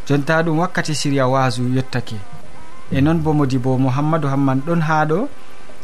Jonta 0.08 0.44
ɗum 0.46 0.60
wakkati 0.62 0.94
siriya 0.96 1.26
wasu 1.28 1.64
yettake 1.76 2.18
e 2.92 3.02
noon 3.02 3.24
bo 3.24 3.34
modi 3.34 3.58
bo 3.58 3.78
mouhammadou 3.78 4.30
hamman 4.30 4.62
ɗon 4.68 4.82
ha 4.88 5.06
ɗo. 5.10 5.28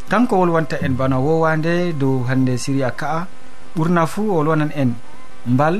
Kanko 0.09 0.37
wolwanta 0.39 0.77
en 0.85 0.93
bana 0.99 1.17
wowande 1.19 1.93
dow 1.97 2.21
hande 2.29 2.53
siriya 2.57 2.91
ka'a. 2.91 3.25
Ɓurna 3.75 4.05
fuu 4.05 4.29
o 4.29 4.35
wolwanan 4.37 4.69
en 4.81 4.93
mbal 5.47 5.75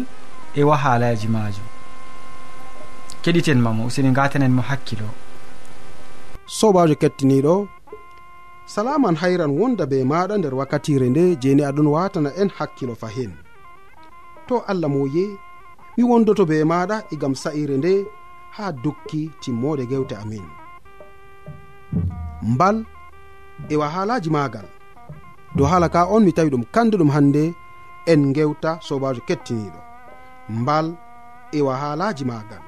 e 0.56 0.62
wahalaji 0.64 1.28
majum. 1.28 1.73
keɗiten 3.24 3.60
mamo 3.66 3.86
useni 3.88 4.12
gatanen 4.18 4.54
mo 4.58 4.62
hakkilo 4.70 5.10
sobajo 6.58 6.96
kettiniɗo 7.02 7.56
salaman 8.74 9.16
hayran 9.22 9.52
wonda 9.60 9.86
be 9.92 9.98
maɗa 10.12 10.36
nder 10.38 10.54
wakkatire 10.60 11.08
nde 11.10 11.24
jeni 11.42 11.64
aɗon 11.70 11.88
watana 11.96 12.30
en 12.42 12.50
hakkilo 12.58 12.94
fahin. 13.02 13.32
To 14.48 14.56
allah 14.72 14.90
moye 14.96 15.26
mi 15.96 16.04
wondoto 16.10 16.44
be 16.52 16.58
maɗa 16.72 16.96
egam 17.14 17.34
sa'ire 17.44 17.76
nde 17.78 17.94
ha 18.56 18.66
dukki 18.84 19.22
timmode 19.42 19.84
gewte 19.92 20.16
amin. 20.24 20.46
Mbal 22.54 22.78
e 23.74 23.76
wahalaji 23.82 24.30
magal 24.36 24.68
dow 25.56 25.66
hala 25.72 25.88
ka 25.96 26.02
on 26.14 26.24
mi 26.26 26.32
tawi 26.36 26.50
ɗum 26.54 26.64
kandu 26.76 26.96
ɗum 26.98 27.12
hannde 27.16 27.44
en 28.12 28.22
gewta 28.36 28.72
sobajo 28.88 29.22
kettiniɗo. 29.28 29.80
Mbal 30.60 30.88
e 31.58 31.60
wahalaji 31.68 32.26
magal. 32.32 32.63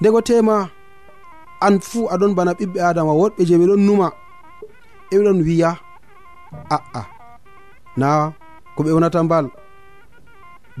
ndego 0.00 0.20
tema 0.28 0.56
an 1.66 1.74
fuu 1.88 2.06
aɗon 2.14 2.32
bana 2.38 2.52
ɓiɓɓe 2.58 2.78
adama 2.88 3.12
woɗɓe 3.20 3.42
je 3.48 3.54
ɓeɗon 3.60 3.80
numa 3.86 4.08
e 5.14 5.16
wiya 5.46 5.70
a'a 6.76 7.02
na 8.00 8.08
ko 8.74 8.80
ɓe 8.84 8.90
wonata 8.96 9.20
mbal. 9.26 9.46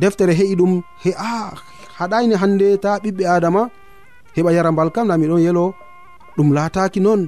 Deftere 0.00 0.32
heƴi 0.38 0.54
ɗum 0.60 0.72
he 1.02 1.10
a 1.28 1.50
haɗani 1.98 2.34
hande 2.42 2.66
ta 2.82 2.90
ɓiɓɓe 3.02 3.24
adama 3.36 3.62
heɓa 4.36 4.50
yara 4.56 4.70
mbal 4.72 4.88
kam 4.94 5.06
na 5.08 5.14
miɗon 5.20 5.42
yelo 5.46 5.64
ɗum 6.36 6.48
lataki 6.56 7.00
noon 7.04 7.22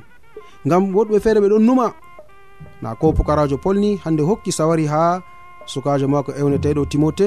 ngam 0.67 0.83
woɗɓe 0.95 1.17
feere 1.25 1.41
ɓeɗon 1.45 1.65
numa. 1.67 1.87
Na 2.83 2.89
ko 3.01 3.07
pukarajo 3.17 3.57
polni 3.65 3.91
hande 4.05 4.23
hokki 4.29 4.51
sawari 4.59 4.87
ha 4.93 5.01
sukajo 5.73 6.07
mako 6.13 6.31
ewneteɗo 6.41 6.83
timote 6.91 7.27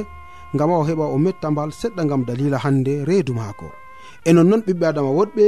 ngam 0.56 0.70
a 0.74 0.76
o 0.82 0.84
heɓa 0.90 1.06
o 1.16 1.18
metta 1.26 1.48
mbal 1.52 1.70
seɗɗa 1.80 2.02
ngam 2.06 2.22
dalila 2.28 2.58
hande 2.64 2.94
reedu 3.08 3.34
maako. 3.40 3.68
e 4.28 4.30
nonnon 4.36 4.62
ɓiɓɓe 4.66 4.86
adama 4.90 5.12
woɗɓe 5.20 5.46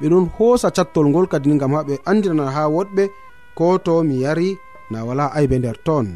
ɓe 0.00 0.06
ɗon 0.12 0.26
hoosa 0.36 0.68
cattol 0.76 1.06
ngol 1.10 1.26
kadi 1.32 1.46
ni 1.48 1.58
gam 1.60 1.72
ha 1.76 1.80
ɓe 1.88 1.94
andirana 2.10 2.44
ha 2.56 2.62
woɗɓe 2.76 3.04
ko 3.58 3.64
to 3.84 3.92
mi 4.08 4.16
yari 4.24 4.48
na 4.90 4.98
wala 5.06 5.24
aybe 5.36 5.56
nder 5.58 5.76
toon. 5.86 6.06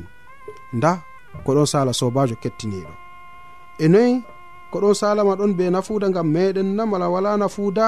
Nda 0.76 0.90
ko 1.44 1.50
ɗon 1.56 1.66
sala 1.73 1.92
sobajo 2.00 2.34
kettiniɗo 2.42 2.92
e 3.84 3.87
noyi 3.92 4.23
ko 4.70 4.76
ɗon 4.82 4.94
salama 4.94 5.34
ɗon 5.38 5.52
be 5.58 5.64
nafuuda 5.70 6.08
gam 6.14 6.28
meɗen 6.34 6.68
na 6.76 6.82
mala 6.87 7.06
wala 7.14 7.37
nafuuda 7.37 7.87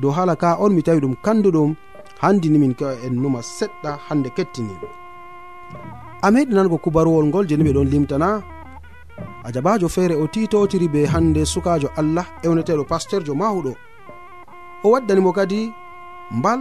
dow 0.00 0.10
hala 0.16 0.34
ka 0.36 0.56
on 0.64 0.72
mi 0.76 0.82
tawi 0.82 1.00
ɗum 1.04 1.14
kanduɗum 1.24 1.70
handini 2.22 2.58
min 2.58 2.74
kewa 2.78 2.92
en 3.06 3.14
numa 3.22 3.40
seɗɗa 3.56 3.90
hande 4.06 4.28
kettiniɗo 4.36 4.88
a 6.24 6.30
meɗi 6.30 6.52
nango 6.54 6.76
kubaruwol 6.84 7.26
ngol 7.28 7.46
jeni 7.48 7.64
ɓe 7.66 7.72
ɗon 7.76 7.88
limtana 7.92 8.28
a 9.44 9.52
jabajo 9.52 9.88
feere 9.88 10.14
o 10.16 10.26
titotiri 10.26 10.88
be 10.88 11.06
hande 11.06 11.46
sukajo 11.46 11.88
allah 11.96 12.26
ewneteɗo 12.42 12.84
pasteurjo 12.84 13.34
mahuɗo 13.34 13.72
o 14.84 14.90
waddanimo 14.90 15.32
kadi 15.32 15.72
mbal 16.30 16.60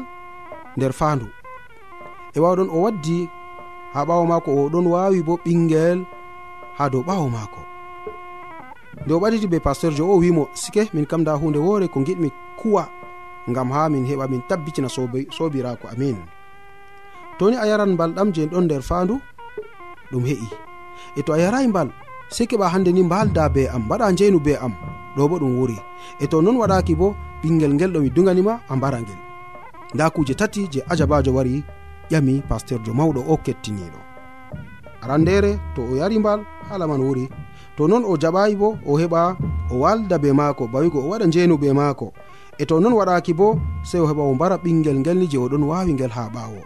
nder 0.77 0.93
fandu 0.93 1.27
e 2.33 2.39
wawɗon 2.39 2.69
o 2.69 2.77
waddi 2.81 3.29
ha 3.93 4.05
ɓawo 4.05 4.25
maako 4.25 4.51
oɗon 4.65 4.85
wawi 4.87 5.23
bo 5.23 5.39
ɓinguel 5.45 5.99
ha 6.77 6.89
dow 6.89 7.01
ɓawo 7.01 7.29
mako 7.29 7.61
nde 9.05 9.13
o 9.13 9.19
ɓaditi 9.19 9.47
be 9.47 9.59
pasteurjo 9.59 10.03
o 10.09 10.17
wimo 10.17 10.47
sike 10.53 10.89
min 10.93 11.05
kam 11.05 11.23
da 11.23 11.33
hunde 11.35 11.57
woore 11.59 11.87
ko 11.87 11.99
giɗmi 11.99 12.29
kuwa 12.59 12.89
gam 13.47 13.71
ha 13.71 13.89
min 13.89 14.05
heɓa 14.05 14.27
min 14.29 14.41
tabbitina 14.49 14.89
sobirako 15.37 15.87
amin 15.87 16.17
toni 17.37 17.55
a 17.57 17.65
yaran 17.67 17.93
mbal 17.93 18.11
ɗam 18.13 18.31
je 18.33 18.45
ɗon 18.45 18.65
nder 18.65 18.81
fandu 18.81 19.19
ɗum 20.11 20.23
heƴi 20.25 20.47
e 21.17 21.21
to 21.23 21.33
a 21.33 21.37
yarayi 21.37 21.67
mbal 21.67 21.89
sei 22.35 22.47
keɓa 22.49 22.67
hande 22.73 22.91
ni 22.93 23.01
mbalda 23.07 23.43
be 23.55 23.61
am 23.75 23.81
mbaɗa 23.85 24.05
jeynu 24.17 24.39
be 24.45 24.53
am. 24.65 24.73
Ɗo 25.15 25.23
bo 25.29 25.35
ɗum 25.41 25.53
wuri. 25.59 25.77
E 26.23 26.25
to 26.31 26.37
non 26.41 26.57
waɗaki 26.61 26.93
bo 26.99 27.07
ɓingel 27.41 27.73
ngel 27.75 27.91
ɗo 27.93 27.99
mi 28.03 28.09
duganima 28.15 28.53
a 28.71 28.73
mbara 28.75 28.99
ngel. 29.03 29.19
Nda 29.93 30.05
kuje 30.15 30.33
tati 30.39 30.61
je 30.73 30.79
ajabajo 30.91 31.31
wari 31.37 31.63
ƴami 32.11 32.33
pasteurjo 32.49 32.91
mawɗo 32.97 33.21
o 33.31 33.35
kettiniɗo 33.45 33.99
arandere 35.03 35.51
to 35.75 35.81
o 35.91 35.95
yari 35.99 36.19
mbal 36.19 36.39
hala 36.69 36.87
man 36.87 37.01
wuri. 37.07 37.25
To 37.77 37.87
noon 37.87 38.03
o 38.11 38.13
jaɓayi 38.21 38.55
bo 38.61 38.69
o 38.89 38.97
heɓa 39.01 39.21
o 39.73 39.75
walda 39.83 40.17
be 40.23 40.29
maako 40.39 40.63
bawigo 40.73 40.99
o 41.05 41.09
waɗa 41.11 41.25
njeynu 41.27 41.55
be 41.61 41.69
maako. 41.79 42.07
E 42.61 42.65
to 42.65 42.79
noon 42.79 42.93
waɗaki 42.99 43.33
bo 43.39 43.47
sey 43.89 43.99
o 44.03 44.07
heɓa 44.09 44.23
o 44.29 44.33
mbara 44.33 44.55
ɓingel 44.63 44.97
ngel 45.01 45.17
ni 45.17 45.27
je 45.31 45.37
oɗon 45.37 45.63
wawi 45.69 45.93
ngel 45.93 46.11
ha 46.17 46.23
ɓawo 46.35 46.61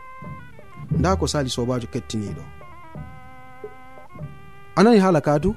nda 1.00 1.16
ko 1.20 1.28
sali 1.28 1.50
sobajo 1.50 1.88
kettiniɗo 1.94 2.57
anani 4.78 5.00
hala 5.02 5.22
kadu 5.22 5.56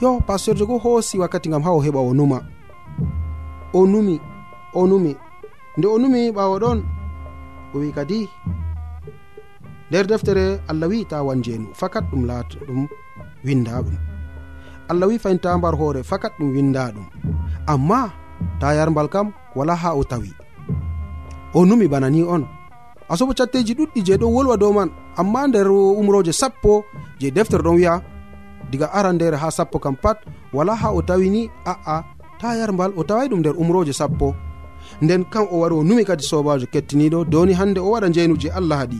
yo 0.00 0.20
pasteur 0.26 0.56
jogo 0.56 0.78
hoosi 0.84 1.18
wakkati 1.20 1.48
gam 1.52 1.62
ha 1.62 1.70
o 1.70 1.80
heɓa 1.84 2.00
o 2.00 2.12
numa. 2.14 2.38
O 3.72 3.86
numi 3.86 4.16
o 4.74 4.86
numi. 4.86 5.12
Nde 5.76 5.86
o 5.94 5.98
numi 5.98 6.32
ɓawo 6.36 6.56
ɗon 6.62 6.78
o 7.74 7.78
wi 7.78 7.92
kadi 7.96 8.28
nder 9.90 10.06
deftere 10.10 10.44
allah 10.70 10.88
wi 10.90 11.04
ta 11.10 11.22
wan 11.26 11.42
jeenu 11.44 11.68
fakat 11.80 12.04
ɗum 12.10 12.22
laata 12.28 12.56
ɗum 12.66 12.88
winda 13.44 13.82
ɗum. 13.84 13.96
Allah 14.90 15.06
wi 15.08 15.18
fayin 15.22 15.38
ta 15.38 15.58
mbar 15.58 15.74
hoore 15.80 16.00
fakat 16.02 16.32
ɗum 16.38 16.48
winda 16.56 16.82
ɗum. 16.94 17.06
Amma 17.72 18.00
ta 18.60 18.74
yarmbal 18.74 19.08
kam 19.08 19.26
wala 19.56 19.74
ha 19.82 19.90
o 19.94 20.02
tawi. 20.04 20.32
O 21.54 21.64
numi 21.68 21.86
bana 21.88 22.08
ni 22.10 22.22
on. 22.24 22.42
Asobo 23.10 23.32
catteji 23.38 23.74
ɗuɗɗi 23.78 24.00
je 24.06 24.14
ɗon 24.16 24.32
wolwa 24.34 24.56
dow 24.56 24.72
man. 24.72 24.90
amma 25.20 25.46
nder 25.48 25.68
umroje 26.00 26.32
sappo 26.32 26.84
je 27.20 27.30
deftere 27.30 27.62
ɗon 27.62 27.74
wiya 27.76 27.94
diga 28.70 28.86
arandere 28.92 29.36
ha 29.36 29.50
sappo 29.50 29.78
kam 29.78 29.96
pat 29.96 30.18
wala 30.52 30.74
ha 30.80 30.88
o 30.92 31.02
tawi 31.02 31.28
ni 31.30 31.42
aa 31.66 32.02
ta 32.40 32.56
yarmbal 32.56 32.92
o 32.96 33.04
tawai 33.04 33.28
ɗum 33.28 33.40
nder 33.40 33.54
umroje 33.62 33.92
sappo. 33.92 34.34
Nden 35.02 35.24
kam 35.32 35.46
o 35.52 35.60
wari 35.60 35.74
o 35.74 35.82
numi 35.84 36.04
kadi 36.04 36.24
sobajo 36.24 36.66
kettiniɗo 36.72 37.24
doni 37.32 37.52
hande 37.52 37.78
o 37.80 37.90
waɗa 37.92 38.08
jeynu 38.14 38.36
je 38.40 38.48
allah 38.50 38.78
haɗi. 38.80 38.98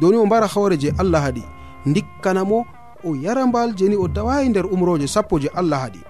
Doni 0.00 0.16
o 0.16 0.26
mbara 0.26 0.46
hawre 0.46 0.76
je 0.80 0.88
allah 0.98 1.20
haɗi. 1.26 1.42
Dikkanamo 1.86 2.64
o 3.04 3.14
yara 3.14 3.46
mbal 3.46 3.74
jeni 3.76 3.96
o 3.96 4.08
tawayi 4.08 4.48
nder 4.48 4.66
umroje 4.66 5.06
sappo 5.06 5.38
je 5.38 5.48
allah 5.54 5.78
haɗi. 5.84 6.00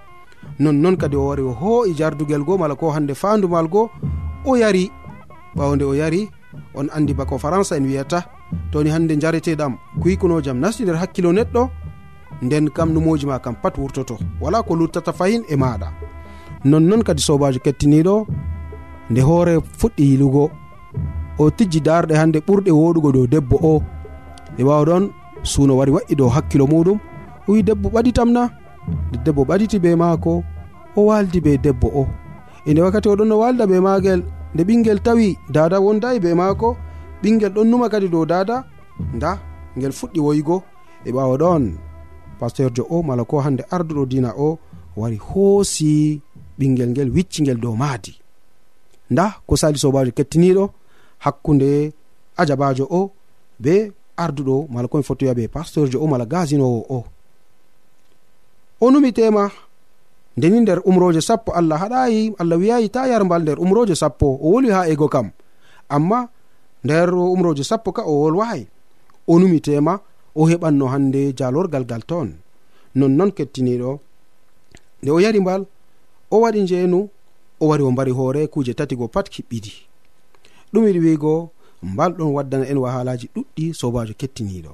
Nonnon 0.58 0.96
kadi 0.96 1.16
o 1.16 1.26
wari 1.28 1.42
o 1.42 1.52
hoo'i 1.52 1.94
jardugel 1.98 2.44
go 2.46 2.58
mala 2.58 2.74
ko 2.76 2.90
hande 2.90 3.14
fandumal 3.14 3.66
go 3.68 3.90
o 4.46 4.54
yari. 4.56 4.90
Ɓawde 5.56 5.82
o 5.84 5.94
yari 5.94 6.30
on 6.74 6.86
andi 6.94 7.12
bako 7.14 7.38
françai 7.38 7.76
en 7.78 7.86
wiyata. 7.86 8.37
toni 8.72 8.90
hande 8.90 9.14
jareteɗam 9.22 9.72
kuykunojam 10.00 10.58
nasti 10.60 10.82
nder 10.82 10.96
hakkilo 10.96 11.32
neɗɗo 11.32 11.62
nden 12.42 12.70
kam 12.70 12.92
numoji 12.92 13.26
ma 13.26 13.38
kam 13.38 13.54
pat 13.62 13.78
wurtoto. 13.78 14.16
Wala 14.40 14.62
ko 14.62 14.74
luttata 14.76 15.12
fayin 15.12 15.42
e 15.48 15.56
maɗa 15.56 15.88
nonnon 16.64 17.02
kadi 17.02 17.22
sobajo 17.22 17.58
kettiniɗo 17.64 18.26
nde 19.10 19.20
hoore 19.28 19.54
fuɗɗi 19.78 20.02
yilugo. 20.10 20.50
O 21.38 21.50
tijji 21.50 21.80
darɗe 21.80 22.14
hande 22.20 22.38
ɓurɗe 22.46 22.70
woɗugo 22.70 23.12
dow 23.12 23.26
debbo 23.26 23.56
o. 23.62 23.82
Ɓe 24.56 24.62
ɓawa 24.64 25.08
suno 25.42 25.76
wari 25.78 25.92
wa'i 25.92 26.14
dow 26.14 26.28
hakkilo 26.28 26.66
muɗum. 26.66 26.98
O 27.48 27.52
wi 27.52 27.62
debbo 27.62 27.88
ɓaɗitam 27.88 28.30
na. 28.32 28.50
Nde 29.08 29.18
debbo 29.24 29.42
ɓaɗiti 29.44 29.78
be 29.78 29.94
maako 29.96 30.42
o 30.96 31.00
waldi 31.08 31.40
be 31.40 31.58
debbo 31.58 31.88
o. 31.94 32.06
E 32.66 32.72
nde 32.72 32.80
wakkati 32.82 33.08
oɗon 33.08 33.28
no 33.28 33.38
walda 33.38 33.66
be 33.66 33.80
magel 33.80 34.22
nde 34.54 34.62
ɓingel 34.64 34.98
tawi 35.02 35.36
dada 35.50 35.80
wondayi 35.80 36.20
be 36.20 36.34
maako 36.34 36.76
ɓingel 37.22 37.52
ɗon 37.54 37.66
numa 37.70 37.88
kadi 37.88 38.08
dow 38.08 38.24
dada 38.26 38.64
nda 39.14 39.38
guel 39.76 39.92
fuɗɗi 39.92 40.20
woyigo 40.20 40.62
e 41.04 41.10
ɓawo 41.12 41.36
ɗon 41.42 41.64
pasteur 42.38 42.70
jo 42.74 42.86
o 42.90 43.02
mala 43.02 43.24
ko 43.24 43.40
hande 43.40 43.62
arduɗo 43.70 44.06
dina 44.06 44.30
o 44.36 44.58
wari 44.96 45.16
hoosi 45.16 46.20
ɓingel 46.58 46.90
ngel 46.90 47.10
wiccingel 47.10 47.58
dow 47.60 47.74
maadi. 47.76 48.12
Nda 49.10 49.34
ko 49.46 49.56
sali 49.56 49.78
sobajo 49.78 50.10
kettiniɗo 50.12 50.70
hakkunde 51.24 51.92
ajabajo 52.36 52.84
o 52.90 53.10
be 53.58 53.92
arduɗo 54.16 54.66
mala 54.70 54.88
komi 54.88 55.02
foti 55.02 55.24
wiyaɓe 55.24 55.48
pasteur 55.48 55.88
jo 55.90 56.02
o 56.02 56.06
mala 56.06 56.26
gasinowo 56.26 56.86
o 56.88 57.04
o. 58.80 58.90
Numitema 58.90 59.50
ndeni 60.36 60.60
nder 60.60 60.80
umroje 60.84 61.20
sappo 61.20 61.52
allah 61.52 61.78
haɗayi 61.82 62.34
allah 62.38 62.58
wiyayi 62.58 62.88
ta 62.90 63.08
yarmbal 63.08 63.42
nder 63.42 63.58
umroje 63.60 63.94
sappo 63.94 64.26
o 64.26 64.50
woli 64.52 64.70
ha 64.70 64.88
ego 64.88 65.08
kam. 65.08 65.30
Amma 65.88 66.28
nder 66.84 67.14
umroje 67.14 67.64
sappo 67.64 67.92
ka 67.92 68.02
o 68.02 68.12
wolwahay 68.20 68.66
o 69.26 69.38
numitema 69.38 70.00
o 70.34 70.46
heɓanno 70.48 70.86
hande 70.92 71.32
jalorgal 71.38 71.84
gal 71.84 72.02
toon. 72.02 72.28
Nonnon 72.94 73.30
kettiniɗo 73.32 73.98
nde 75.02 75.10
o 75.10 75.20
yari 75.20 75.40
mbal 75.40 75.62
o 76.30 76.36
waɗi 76.42 76.60
njeenu 76.62 77.08
o 77.60 77.64
wari 77.68 77.82
o 77.82 77.90
mbari 77.90 78.10
hoore 78.10 78.46
kuuje 78.46 78.74
tatigo 78.74 79.08
pat 79.08 79.26
kiɓɓiɗi. 79.30 79.72
Ɗumiɗi 80.72 80.98
wiigo 81.04 81.50
mbal 81.82 82.12
ɗon 82.12 82.32
waddana 82.36 82.64
en 82.70 82.78
wahalaji 82.78 83.26
ɗuɗɗi 83.34 83.74
sobajo 83.74 84.14
kettiniɗo 84.20 84.72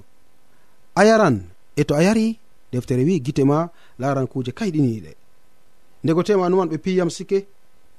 a 0.94 1.04
yaran 1.04 1.36
e 1.76 1.84
to 1.84 1.94
a 1.94 2.02
yari 2.02 2.38
deftere 2.72 3.04
wi 3.04 3.20
gite 3.20 3.44
ma 3.44 3.68
laran 3.98 4.26
kuuje 4.26 4.52
kayɗiniɗe 4.52 5.12
ndego 6.04 6.22
tema 6.22 6.48
numan 6.48 6.68
ɓe 6.68 6.78
piyam 6.78 7.10
sike 7.10 7.46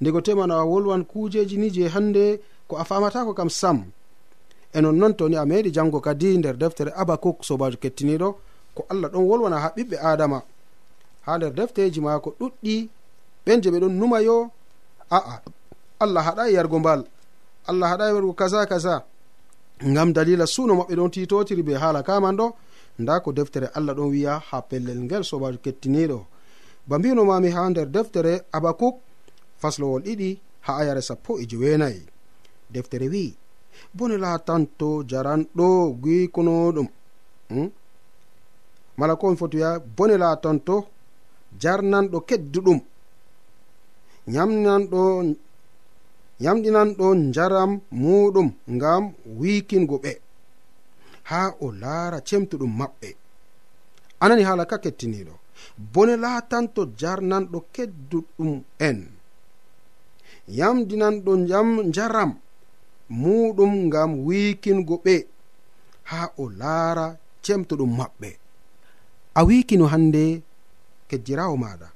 ndego 0.00 0.20
tema 0.20 0.46
na 0.46 0.64
wolwan 0.64 1.04
kujeji 1.04 1.56
ni 1.56 1.70
je 1.70 1.88
hande 1.88 2.40
ko 2.68 2.76
a 2.76 2.84
famatako 2.84 3.34
kam 3.34 3.50
sam. 3.50 3.84
e 4.72 4.80
nonnon 4.80 5.14
toni 5.14 5.36
a 5.36 5.44
meɗi 5.44 5.70
jango 5.72 6.00
kadi 6.00 6.38
nder 6.38 6.56
deftere 6.56 6.90
abakuk 6.96 7.44
sobajo 7.44 7.76
kettiniɗo 7.82 8.28
ko 8.74 8.86
allah 8.88 9.08
ɗon 9.12 9.24
wolwana 9.28 9.58
ha 9.60 9.68
ɓiɓɓe 9.76 9.96
adama. 10.10 10.42
Ha 11.26 11.36
nder 11.36 11.52
defteji 11.58 12.00
mako 12.00 12.30
ɗuɗɗi 12.40 12.88
ɓen 13.46 13.62
je 13.62 13.70
ɓe 13.70 13.78
ɗon 13.80 13.94
numayo 14.00 14.50
a'a 15.10 15.42
allah 16.04 16.22
haɗai 16.26 16.52
yargo 16.56 16.78
mbal 16.78 17.00
allah 17.66 17.88
haɗai 17.92 18.12
wargo 18.12 18.32
kaza 18.32 18.66
kaza. 18.66 19.04
Ngam 19.84 20.12
dalila 20.12 20.46
suno 20.46 20.74
maɓɓe 20.74 20.94
ɗon 20.98 21.10
titotiri 21.10 21.62
be 21.62 21.74
hala 21.74 22.02
kaman 22.02 22.36
ɗo 22.36 22.46
nda 22.98 23.20
ko 23.20 23.32
deftere 23.32 23.66
allah 23.74 23.94
ɗon 23.94 24.10
wiya 24.10 24.38
ha 24.48 24.62
pellel 24.62 24.98
ngel 25.04 25.24
sobajo 25.24 25.58
kettiniɗo. 25.64 26.18
Ba 26.86 26.98
mbinomami 26.98 27.50
ha 27.50 27.68
nder 27.70 27.86
deftere 27.86 28.32
abakuk 28.52 28.96
faslowol 29.60 30.02
ɗiɗi 30.02 30.38
ha 30.66 30.72
ayare 30.80 31.02
sappo 31.02 31.38
e 31.38 31.46
jowenayi. 31.46 32.02
Deftere 32.70 33.08
wi'i 33.08 33.34
bone 33.96 34.16
latanto 34.24 34.88
jaranɗo 35.10 35.66
gwikonoɗum 36.02 36.88
hmm? 37.50 37.68
mala 38.98 39.14
ko 39.16 39.24
mi 39.30 39.36
foti 39.40 39.56
wiya 39.58 39.70
bone 39.96 40.16
latanto 40.22 40.74
jarnanɗo 41.62 42.18
kedduɗum 42.28 42.78
yamnanɗo 44.34 45.02
yamɗinanɗo 46.44 47.06
jaram 47.34 47.72
muɗum 48.02 48.48
ngam 48.74 49.04
wikingo 49.38 49.96
ɓe 50.04 50.12
ha 51.30 51.40
o 51.64 51.66
laara 51.82 52.18
cemtuɗum 52.28 52.72
maɓɓe 52.80 53.08
anani 54.22 54.42
haala 54.48 54.64
ka 54.70 54.76
kettiniɗo 54.84 55.34
bone 55.92 56.14
latanto 56.24 56.80
jarnanɗo 57.00 57.58
kedduɗum 57.74 58.52
en 58.88 58.98
yamdinanɗo 60.58 61.32
jam 61.50 61.68
jaram 61.94 62.30
muɗum 63.10 63.72
ngam 63.86 64.10
wikingo 64.26 64.96
ɓe 65.04 65.26
ha 66.10 66.32
o 66.38 66.50
laara 66.60 67.16
cemtuɗum 67.44 67.92
maɓɓe. 67.98 68.30
A 69.34 69.44
wikino 69.44 69.86
hande 69.86 70.42
keddirawo 71.08 71.56
maɗa 71.56 71.88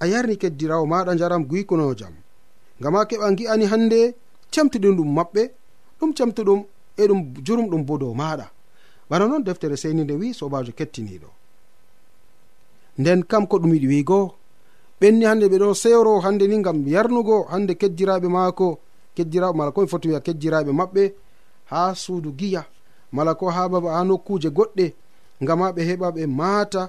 a 0.00 0.06
yarni 0.06 0.36
keddirawo 0.36 0.86
maɗa 0.86 1.16
jaram 1.20 1.44
gwikuno 1.44 1.94
jam. 1.94 2.14
Ngama 2.80 3.04
keɓa 3.08 3.26
gi'ani 3.36 3.64
hande 3.72 4.14
cemtuɗum 4.52 4.96
ɗum 4.96 5.10
maɓɓe 5.16 5.42
ɗum 6.00 6.10
cemtuɗum 6.16 6.60
e 6.96 7.06
ɗum 7.08 7.20
jurum 7.46 7.66
ɗum 7.70 7.82
bo 7.86 7.98
dow 7.98 8.14
maɗa 8.14 8.46
bana 9.10 9.26
noon 9.26 9.44
deftere 9.44 9.76
seni 9.76 10.02
nde 10.04 10.14
wi 10.20 10.34
sobajo 10.34 10.72
kettiniɗo 10.78 11.28
nden 12.98 13.22
kam 13.30 13.46
ko 13.46 13.58
ɗum 13.58 13.72
yiɗi 13.74 13.86
wigo 13.86 14.34
ɓenni 15.00 15.24
hande 15.24 15.46
ɓeɗo 15.52 15.74
sewro 15.74 16.20
hande 16.20 16.44
ni 16.48 16.62
gam 16.62 16.78
yarnugo 16.86 17.46
hande 17.50 17.72
keddiraɓe 17.80 18.28
maako 18.28 18.78
kejjiraɓe 19.18 19.56
mala 19.58 19.70
koɓe 19.74 19.86
foti 19.92 20.06
wiya 20.08 20.20
kejjiraɓe 20.26 20.70
maɓɓe 20.80 21.02
ha 21.70 21.80
suudu 22.02 22.30
giya 22.38 22.62
mala 23.16 23.32
ko 23.34 23.46
ha 23.54 23.62
baba 23.72 23.90
ha 23.96 24.00
nokkuje 24.08 24.48
goɗɗe 24.56 24.86
ngama 25.42 25.66
ɓe 25.74 25.82
heɓa 25.88 26.08
ɓe 26.16 26.22
maata 26.38 26.82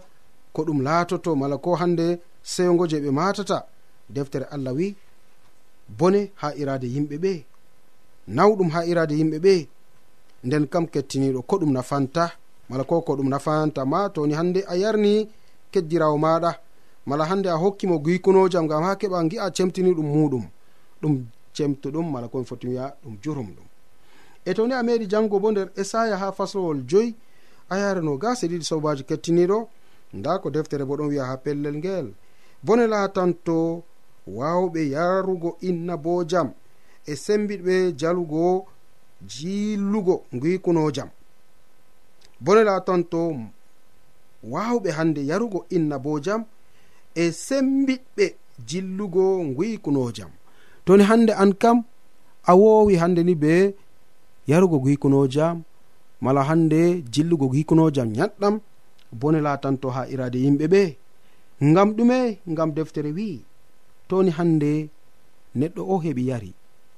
ko 0.53 0.61
ɗum 0.67 0.79
laatoto 0.87 1.35
mala 1.41 1.57
ko 1.63 1.69
hande 1.81 2.05
sewgo 2.53 2.83
je 2.91 2.97
ɓe 3.03 3.09
matata 3.11 3.57
deftere 4.09 4.45
allah 4.55 4.73
wi 4.77 4.95
bone 5.97 6.31
ha 6.41 6.47
irade 6.61 6.87
yimɓe 6.95 7.15
ɓe 7.23 7.31
nawɗum 8.35 8.69
ha 8.73 8.79
irade 8.91 9.13
yimɓe 9.19 9.37
ɓe 9.45 9.53
nden 10.43 10.67
kam 10.71 10.85
kettiniɗo 10.93 11.41
ko 11.49 11.55
ɗum 11.61 11.71
nafanta 11.77 12.23
mala 12.69 12.83
ko 12.83 13.01
ko 13.01 13.15
ɗum 13.17 13.29
nafanta 13.29 13.85
ma 13.85 14.09
toni 14.09 14.33
hande 14.33 14.61
a 14.67 14.75
yarni 14.81 15.29
keddirawo 15.71 16.17
maɗa 16.17 16.51
mala 17.05 17.25
hande 17.25 17.47
a 17.49 17.57
hokkimo 17.57 17.95
guykunojam 17.99 18.67
gam 18.67 18.83
ha 18.83 18.95
keɓa 18.95 19.23
gi'a 19.29 19.51
cemtini 19.55 19.91
ɗum 19.97 20.07
muɗum 20.13 20.43
ɗum 21.01 21.13
cemtuɗum 21.53 22.11
mala 22.11 22.27
komi 22.27 22.45
foti 22.45 22.67
wiya 22.67 22.95
ɗum 23.03 23.17
jurum 23.21 23.47
ɗum. 23.55 23.67
E 24.45 24.53
to 24.53 24.67
ni 24.67 24.73
a 24.73 24.83
meɗi 24.83 25.07
jango 25.07 25.39
bo 25.39 25.51
nder 25.51 25.69
esaya 25.75 26.17
ha 26.17 26.31
faslowol 26.31 26.83
joyi 26.87 27.15
a 27.69 27.77
yarano 27.77 28.17
gase 28.17 28.47
ɗiɗi 28.47 28.63
sobaji 28.63 29.03
kettiniɗo 29.03 29.67
nda 30.13 30.39
ko 30.39 30.49
deftere 30.49 30.85
bo 30.85 30.95
ɗon 30.97 31.07
wiya 31.09 31.25
ha 31.25 31.37
pellel 31.37 31.77
ngel 31.77 32.13
bone 32.63 32.87
latanto 32.87 33.83
wawɓe 34.27 34.89
yarugo 34.89 35.57
inna 35.61 35.97
bo 35.97 36.23
jam 36.23 36.53
e 37.05 37.15
sembiɗɓe 37.15 37.93
jalugo 37.99 38.65
jillugo 39.27 40.23
guikuno 40.33 40.91
jam. 40.91 41.09
Bone 42.39 42.63
latanto 42.63 43.35
wawɓe 44.43 44.89
hande 44.91 45.21
yarugo 45.25 45.65
inna 45.69 45.97
bo 45.99 46.19
jam 46.19 46.45
e 47.15 47.31
sembiɗɓe 47.31 48.35
jillugo 48.67 49.23
guikuno 49.57 50.11
jam. 50.11 50.31
toni 50.89 51.03
hande 51.03 51.33
an 51.37 51.51
kam 51.53 51.77
a 52.51 52.53
wowi 52.57 52.95
hande 53.01 53.21
ni 53.23 53.35
be 53.35 53.75
yarugo 54.47 54.79
gikuno 54.79 55.19
mala 56.21 56.43
hande 56.43 57.03
jillugo 57.13 57.47
gikuno 57.53 57.91
jam 57.91 58.09
yaɗɗam 58.19 58.59
bone 59.11 59.39
latanto 59.39 59.89
ha 59.91 60.07
irade 60.09 60.39
yimɓe 60.39 60.65
ɓe. 60.67 60.97
Ngam 61.63 61.89
ɗume 61.95 62.39
ngam 62.49 62.71
deftere 62.73 63.11
wi 63.11 63.45
toni 64.07 64.31
hande 64.31 64.89
neɗɗo 65.55 65.81
o 65.93 65.95
heɓi 66.03 66.23
yari. 66.29 66.53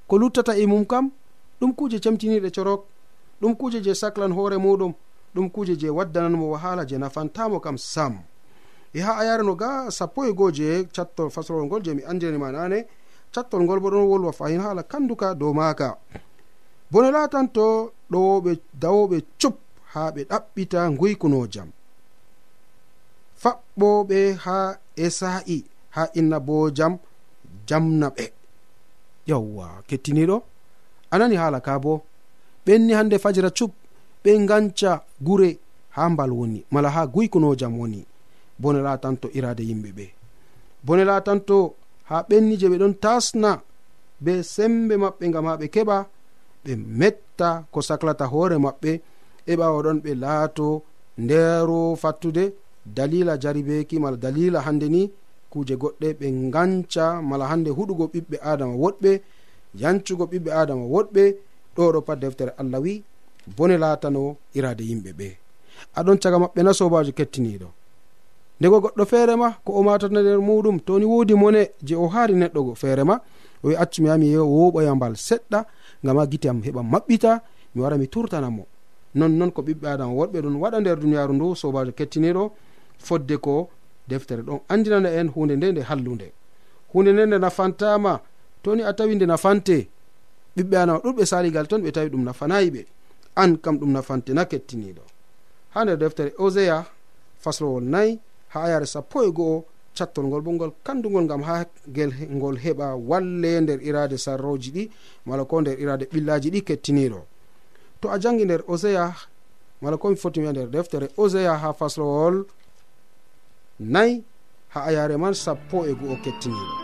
Ko 0.07 0.17
luttata 0.17 0.55
e 0.55 0.65
mum 0.65 0.85
kam 0.85 1.11
ɗum 1.59 1.73
kuje 1.75 1.99
cemtiniɗe 1.99 2.49
corok. 2.55 2.85
Ɗum 3.41 3.55
kuje 3.59 3.83
je 3.83 3.93
saclan 3.93 4.31
hoore 4.31 4.57
muɗum. 4.57 4.93
Ɗum 5.35 5.49
kuje 5.51 5.75
je 5.77 5.89
waddananmo 5.89 6.51
wahala 6.51 6.85
je 6.87 6.95
nafantamo 6.97 7.59
kam 7.59 7.77
sam. 7.77 8.13
E 8.93 8.99
ha 9.01 9.17
a 9.19 9.25
yarano 9.25 9.53
ga 9.55 9.91
sappo 9.91 10.23
e 10.23 10.31
goo 10.33 10.51
je 10.51 10.87
catto 10.95 11.29
faslowol 11.29 11.65
ngol 11.65 11.81
je 11.83 11.93
mi 11.93 12.03
andiranima 12.03 12.51
nane 12.51 12.87
cattol 13.33 13.63
ngol 13.63 13.79
bo 13.79 13.89
ɗon 13.89 14.07
wolwa 14.11 14.31
fahin 14.33 14.61
hala 14.61 14.83
kanduka 14.83 15.35
dow 15.35 15.53
maaka. 15.53 15.97
Bono 16.91 17.11
latan 17.11 17.47
to 17.55 17.91
ɗowoɓe 18.11 18.51
dawoɓe 18.81 19.17
cup 19.41 19.55
ha 19.93 20.11
ɓe 20.15 20.21
ɗaɓɓita 20.29 20.79
guykuno 20.99 21.47
jam 21.53 21.69
faɓɓoɓe 23.41 24.19
ha 24.43 24.57
esa'i 25.05 25.57
ha 25.95 26.03
inna 26.19 26.37
bo 26.39 26.55
jam 26.77 26.93
jamna 27.67 28.07
ɓe 28.15 28.25
yawwa 29.29 29.67
kettiniɗo 29.87 30.37
anani 31.11 31.35
hala 31.35 31.59
ka 31.61 31.79
bo? 31.83 32.01
Ɓenni 32.65 32.93
hande 32.93 33.15
fajira 33.23 33.49
cup 33.57 33.71
ɓe 34.23 34.31
ganca 34.49 34.91
gure 35.21 35.49
ha 35.95 36.09
mbal 36.09 36.31
woni 36.31 36.59
mala 36.71 36.89
ha 36.89 37.07
guykunojam 37.07 37.73
woni. 37.79 38.05
Bone 38.59 38.79
latanto 38.81 39.27
irade 39.33 39.63
yimɓe 39.69 39.89
ɓe. 39.97 40.05
Bone 40.83 41.03
latanto 41.05 41.75
ha 42.11 42.17
ɓenni 42.29 42.55
je 42.61 42.67
ɓe 42.71 42.77
ɗon 42.81 42.93
tasna 43.03 43.51
be 44.23 44.33
sembe 44.53 44.93
maɓɓe 45.03 45.25
gam 45.33 45.45
ha 45.49 45.53
ɓe 45.61 45.65
keɓa 45.75 45.97
ɓe 46.63 46.71
metta 46.99 47.49
ko 47.73 47.79
saklata 47.87 48.25
hoore 48.33 48.55
maɓɓe 48.65 48.91
e 49.51 49.53
ɓawa 49.59 49.79
ɗon 49.85 49.97
ɓe 50.05 50.11
laato 50.23 50.67
ndero 51.23 51.79
fattude 52.01 52.43
dalila 52.95 53.33
jaribeki 53.43 53.95
mala 54.03 54.17
dalila 54.23 54.59
hande 54.67 54.87
ni 54.95 55.01
kuje 55.51 55.75
goɗɗe 55.81 56.07
ɓe 56.19 56.27
ganca 56.53 57.05
mala 57.29 57.45
hande 57.51 57.69
huɗugo 57.77 58.05
ɓiɓɓe 58.13 58.37
adama 58.51 58.73
woɗɓe 58.83 59.11
yancugo 59.81 60.25
ɓiɓɓe 60.31 60.49
adama 60.61 60.83
woɗɓe 60.93 61.23
ɗo 61.75 61.83
ɗo 61.93 61.99
pat 62.07 62.17
deftere 62.23 62.51
allah 62.61 62.79
wi 62.85 62.93
bone 63.57 63.75
laatano 63.83 64.21
irade 64.57 64.83
yimɓe 64.89 65.11
ɓe. 65.19 65.27
Aɗon 65.97 66.17
caga 66.21 66.37
maɓɓe 66.43 66.61
na 66.63 66.71
sobajo 66.79 67.11
kettiniɗo. 67.17 67.67
ndego 68.61 68.77
goɗɗo 68.79 69.05
feere 69.05 69.35
ma 69.35 69.49
ko 69.65 69.73
o 69.73 69.81
matata 69.83 70.13
nder 70.13 70.37
muɗum 70.39 70.77
toni 70.85 71.05
wodi 71.05 71.33
mone 71.33 71.61
je 71.81 71.95
o 71.95 72.05
haari 72.13 72.33
neɗɗo 72.41 72.59
go 72.65 72.73
feere 72.75 73.03
ma 73.03 73.15
o 73.63 73.67
wi 73.67 73.75
accumi 73.75 74.05
mi 74.21 74.27
yaha 74.33 74.45
mi 74.45 74.53
woɓoya 74.53 74.93
mbal 74.95 75.13
seɗɗa 75.27 75.59
ngam 76.03 76.17
ha 76.19 76.25
gite 76.31 76.45
am 76.49 76.61
heɓa 76.61 76.81
maɓɓita 76.91 77.31
mi 77.73 77.81
wara 77.81 77.97
mi 77.97 78.07
turtanamo 78.07 78.63
nonnoon 79.15 79.51
ko 79.51 79.61
ɓiɓɓe 79.65 79.87
adama 79.93 80.13
woɗɓe 80.13 80.37
ɗon 80.45 80.55
waɗa 80.61 80.77
nder 80.79 80.97
duniyaru 81.01 81.33
ndu 81.33 81.55
sobajo 81.55 81.91
kettiniɗo 81.91 82.43
fodde 82.99 83.35
ko 83.37 83.69
deftere. 84.07 84.41
Ɗon 84.43 84.59
andinana 84.69 85.09
en 85.09 85.27
hunde 85.33 85.55
nde 85.57 85.71
nde 85.71 85.81
hallunde. 85.89 86.27
Hunde 86.93 87.11
nde 87.13 87.25
nde 87.25 87.37
nafantama 87.39 88.19
toni 88.63 88.83
a 88.83 88.93
tawi 88.93 89.15
nde 89.15 89.25
nafante 89.25 89.87
ɓiɓɓe 90.55 90.75
adama 90.77 90.99
ɗuɗɓe 91.03 91.25
saligal 91.25 91.65
ton 91.67 91.81
ɓe 91.81 91.91
tawi 91.91 92.09
ɗum 92.13 92.23
nafanayi 92.23 92.69
ɓe. 92.69 92.85
An 93.35 93.57
kam 93.57 93.75
ɗum 93.79 93.91
nafante 93.91 94.29
na 94.33 94.45
kettiniɗo 94.45 95.01
ha 95.73 95.83
nder 95.83 95.97
deftere 95.97 96.31
oseya 96.37 96.85
faslowol 97.43 97.83
nayi 97.83 98.19
ha 98.53 98.63
ayare 98.63 98.85
sappo 98.85 99.23
e 99.23 99.31
go'o 99.31 99.65
cattolngol 99.95 100.41
bo 100.41 100.51
ngol 100.51 100.71
kandugol 100.83 101.27
gam 101.27 101.41
ha 101.43 101.65
gel 101.87 102.11
ngol 102.29 102.57
heɓa 102.57 102.95
walle 102.95 103.61
nder 103.61 103.79
irade 103.83 104.17
sarroji 104.17 104.71
ɗi 104.71 104.83
mala 105.25 105.45
ko 105.45 105.61
nder 105.61 105.79
irade 105.79 106.05
ɓillaji 106.11 106.49
ɗi 106.51 106.61
kettiniɗo 106.63 107.21
to 107.99 108.09
a 108.09 108.19
jangi 108.19 108.45
nder 108.45 108.63
oseya 108.67 109.13
mala 109.81 109.97
komi 109.97 110.15
foti 110.15 110.39
wiya 110.39 110.51
nder 110.51 110.69
deftere 110.69 111.09
oseya 111.17 111.57
ha 111.57 111.73
faslowol 111.73 112.45
nayi 113.79 114.23
ha 114.73 114.79
ayare 114.89 115.17
man 115.17 115.33
sappo 115.33 115.85
e 115.85 115.93
go'o 115.93 116.15
kettiniɗo 116.23 116.75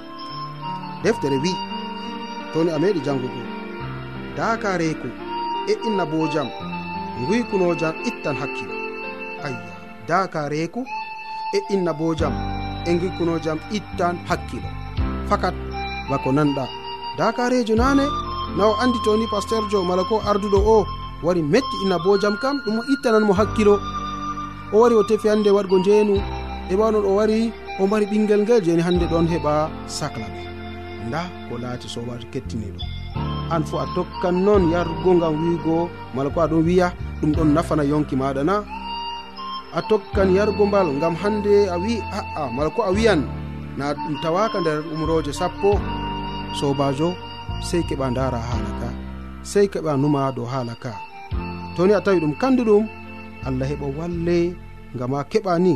deftere 1.03 1.37
wi 1.43 1.51
toni 2.53 2.71
a 2.71 2.79
meɗi 2.79 2.99
jangugo 3.05 3.41
daka 4.37 4.77
reeku 4.77 5.07
e 5.67 5.73
inna 5.87 6.05
bojam 6.05 6.49
guykunojam 7.25 7.95
ittan 8.05 8.35
hakkilo. 8.35 8.75
Ayya 9.43 9.73
daka 10.07 10.49
reeku 10.49 10.85
e 11.53 11.59
innabo 11.73 12.15
jam 12.15 12.33
e 12.85 12.93
gikkuno 12.99 13.39
jam 13.39 13.59
ittan 13.71 14.15
hakkilo. 14.27 14.69
Fakat 15.29 15.55
bako 16.09 16.31
nanɗa. 16.31 16.65
Dakarejo 17.17 17.75
nane 17.75 18.05
nawo 18.57 18.73
andi 18.81 18.99
toni 19.05 19.25
pasteur 19.31 19.63
jo 19.71 19.83
mala 19.83 20.03
ko 20.03 20.21
arduɗo 20.29 20.59
o 20.75 20.85
wari 21.23 21.41
metti 21.41 21.75
innabo 21.83 22.17
jam 22.21 22.37
kam 22.41 22.59
ɗum 22.65 22.79
o 22.79 22.83
ittananmo 22.93 23.33
hakkilo. 23.33 23.79
O 24.73 24.79
wari 24.81 24.95
o 24.95 25.03
tefi 25.03 25.27
hande 25.27 25.49
waɗgo 25.49 25.77
njeenu 25.79 26.15
e 26.71 26.73
ɓawnon 26.75 27.05
o 27.05 27.15
wari 27.15 27.51
o 27.79 27.87
mari 27.87 28.05
ɓinguel 28.05 28.41
ngel 28.43 28.61
jeni 28.65 28.81
hande 28.81 29.05
ɗon 29.07 29.27
heɓa 29.31 29.69
sacla 29.87 30.25
ɓe 30.33 30.41
nda 31.07 31.21
ko 31.49 31.57
laati 31.57 31.87
sobajo 31.89 32.27
kettiniɗo. 32.33 32.79
An 33.49 33.63
fo 33.63 33.79
a 33.79 33.85
tokkan 33.95 34.43
noon 34.45 34.71
yargo 34.71 35.11
ngam 35.13 35.35
wiigo 35.41 35.89
mala 36.13 36.29
ko 36.29 36.39
aɗon 36.41 36.63
wiya 36.67 36.91
ɗum 37.21 37.31
ɗon 37.31 37.49
nafana 37.55 37.83
yonki 37.83 38.15
maɗa 38.15 38.43
na. 38.43 38.63
a 39.77 39.81
tokkan 39.85 40.33
yargo 40.33 40.65
mbal 40.65 40.89
gam 41.01 41.13
hande 41.21 41.69
a 41.69 41.77
wi 41.77 42.01
a'a 42.19 42.49
mala 42.49 42.69
ko 42.73 42.81
a 42.89 42.91
wiyan 42.97 43.21
na 43.77 43.93
ɗum 43.93 44.15
tawaka 44.25 44.57
nder 44.61 44.81
umroje 44.93 45.29
sappo. 45.39 45.77
Sobajo 46.59 47.13
sey 47.61 47.81
keɓa 47.87 48.09
dara 48.17 48.39
haala 48.49 48.71
ka 48.81 48.89
sey 49.51 49.65
keɓa 49.73 49.91
numa 50.01 50.31
dow 50.35 50.45
haala 50.49 50.73
ka 50.83 50.91
toni 51.75 51.93
a 51.93 52.01
tawi 52.01 52.17
ɗum 52.23 52.33
kanduɗum 52.41 52.83
allah 53.47 53.67
heɓa 53.69 53.87
walle 53.97 54.37
gam 54.97 55.13
a 55.13 55.21
keɓa 55.31 55.53
ni. 55.61 55.73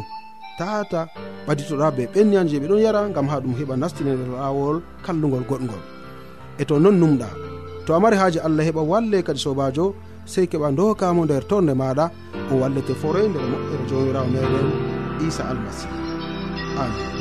Tata 0.57 1.01
ɓaditoɗa 1.45 1.87
be 1.95 2.03
ɓenniyan 2.13 2.47
je 2.49 2.57
ɓe 2.59 2.67
ɗon 2.71 2.81
yara 2.81 3.01
gam 3.15 3.27
ha 3.29 3.37
ɗum 3.39 3.53
heɓa 3.59 3.75
nastine 3.77 4.11
nder 4.17 4.29
lawol 4.33 4.81
kallugol 5.05 5.45
goɗgol. 5.49 5.83
E 6.57 6.65
to 6.65 6.79
non 6.79 6.97
numɗa 7.01 7.29
to 7.85 7.93
a 7.93 7.99
mari 8.01 8.17
haaji 8.17 8.39
allah 8.41 8.65
heɓa 8.65 8.81
walle 8.81 9.21
kadi 9.21 9.39
sobajo 9.39 9.93
sey 10.33 10.45
keɓa 10.51 10.69
dokamo 10.77 11.21
nder 11.25 11.43
torde 11.49 11.73
maɗa 11.81 12.05
o 12.51 12.53
wallete 12.61 12.93
foroy 13.01 13.27
nder 13.29 13.43
e 13.45 13.49
moƴƴere 13.51 13.83
jomirawo 13.89 14.27
meɗen 14.33 14.67
isa 15.27 15.43
almasihu 15.51 15.95
amin. 16.83 17.20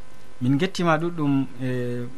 min 0.41 0.57
gettima 0.57 0.97
ɗuɗɗum 0.97 1.45
e 1.61 1.69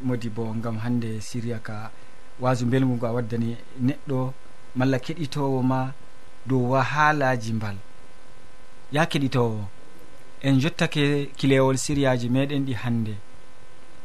modi 0.04 0.30
bo 0.30 0.56
gam 0.64 0.78
hande 0.78 1.20
siriya 1.22 1.60
ka 1.60 1.92
wasu 2.40 2.66
belgugo 2.66 3.06
a 3.08 3.12
waddani 3.12 3.58
neɗɗo 3.82 4.34
malla 4.76 4.98
keɗitowo 5.00 5.62
ma 5.62 5.92
dow 6.46 6.72
wahalaji 6.72 7.54
mbal. 7.54 7.76
Ya 8.92 9.06
keɗitowo 9.06 9.60
en 10.42 10.60
jottake 10.60 11.32
kilewol 11.36 11.78
siriyaji 11.78 12.30
meɗen 12.30 12.66
ɗi 12.66 12.74
hande. 12.74 13.16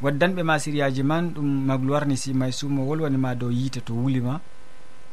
Waddanɓe 0.03 0.43
ma 0.43 0.59
siriyaji 0.59 1.03
man 1.03 1.31
ɗum 1.35 1.67
magluwarni 1.67 2.17
simay 2.17 2.53
sumo 2.53 2.87
wolwanima 2.89 3.35
dow 3.35 3.51
yiite 3.51 3.81
to 3.85 3.95
wulima 3.95 4.41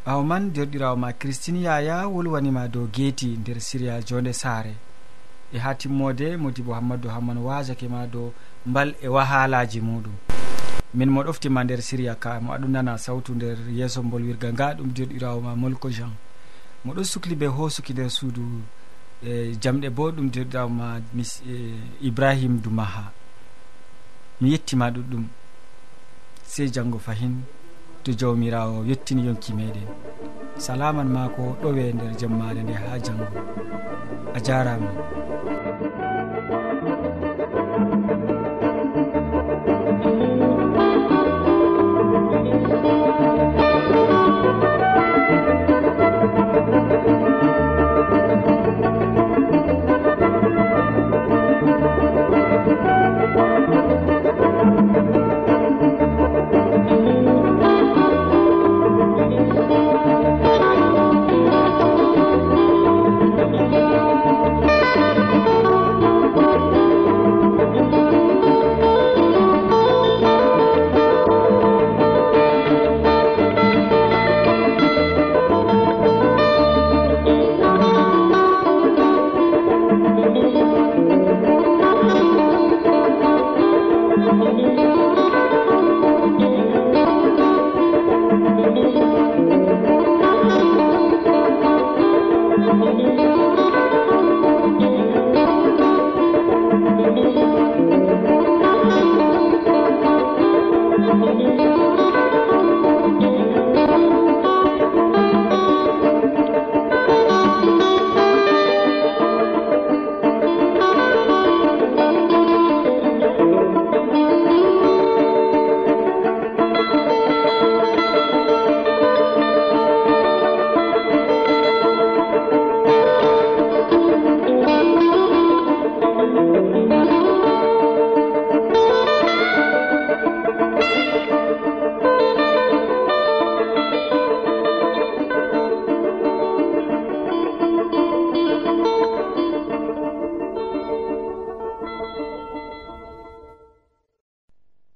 ɓawo 0.06 0.24
man 0.24 0.52
derɗirawo 0.54 0.96
ma 0.98 1.14
christine 1.14 1.62
yaya 1.62 2.08
wolwanima 2.08 2.68
dow 2.68 2.88
geeti 2.88 3.38
nder 3.38 3.60
siriya 3.62 4.02
jonde 4.02 4.34
saare. 4.34 4.74
E 5.54 5.58
ha 5.58 5.74
timmode 5.76 6.38
modibo 6.38 6.74
hammadou 6.74 7.10
hamman 7.10 7.38
wasake 7.38 7.88
ma 7.88 8.08
dow 8.08 8.34
mbal 8.66 8.94
e 9.02 9.08
wahalaji 9.08 9.82
muɗum. 9.82 10.14
Min 10.94 11.10
mo 11.10 11.24
ɗoftima 11.24 11.64
nder 11.64 11.82
siriya 11.82 12.16
ka 12.16 12.40
mo 12.40 12.54
aɗunana 12.54 12.98
sawtu 12.98 13.36
nder 13.36 13.58
yeeso 13.78 14.02
bolwirga 14.02 14.54
nga 14.54 14.74
ɗum 14.78 14.90
joɗirawo 14.96 15.40
ma 15.42 15.56
molko 15.56 15.90
jean. 15.90 16.14
Moɗon 16.86 17.04
sukli 17.04 17.36
be 17.36 17.46
hosuki 17.48 17.94
nder 17.94 18.10
suudu 18.10 18.42
e 19.24 19.56
jamɗe 19.62 19.90
bo 19.90 20.12
ɗum 20.12 20.28
joɗirawo 20.34 20.70
ma 20.70 21.00
mis 21.14 21.42
e 21.48 21.56
ibrahim 22.02 22.60
dumaha. 22.64 23.12
Mi 24.42 24.52
yettima 24.52 24.90
ɗuɗɗum 24.92 25.24
sey 26.46 26.68
janggo 26.74 26.98
fahin 27.00 27.44
to 28.04 28.12
jawmirawo 28.14 28.86
yettini 28.86 29.26
yonki 29.28 29.54
meɗen. 29.54 29.88
Salaman 30.58 31.08
ma 31.08 31.28
ko 31.30 31.58
ɗowe 31.62 31.94
nder 31.94 32.12
jemmare 32.20 32.64
nde 32.64 32.74
ha 32.74 33.00
janggo 33.06 33.28
a 34.34 34.40
jarama 34.40 34.90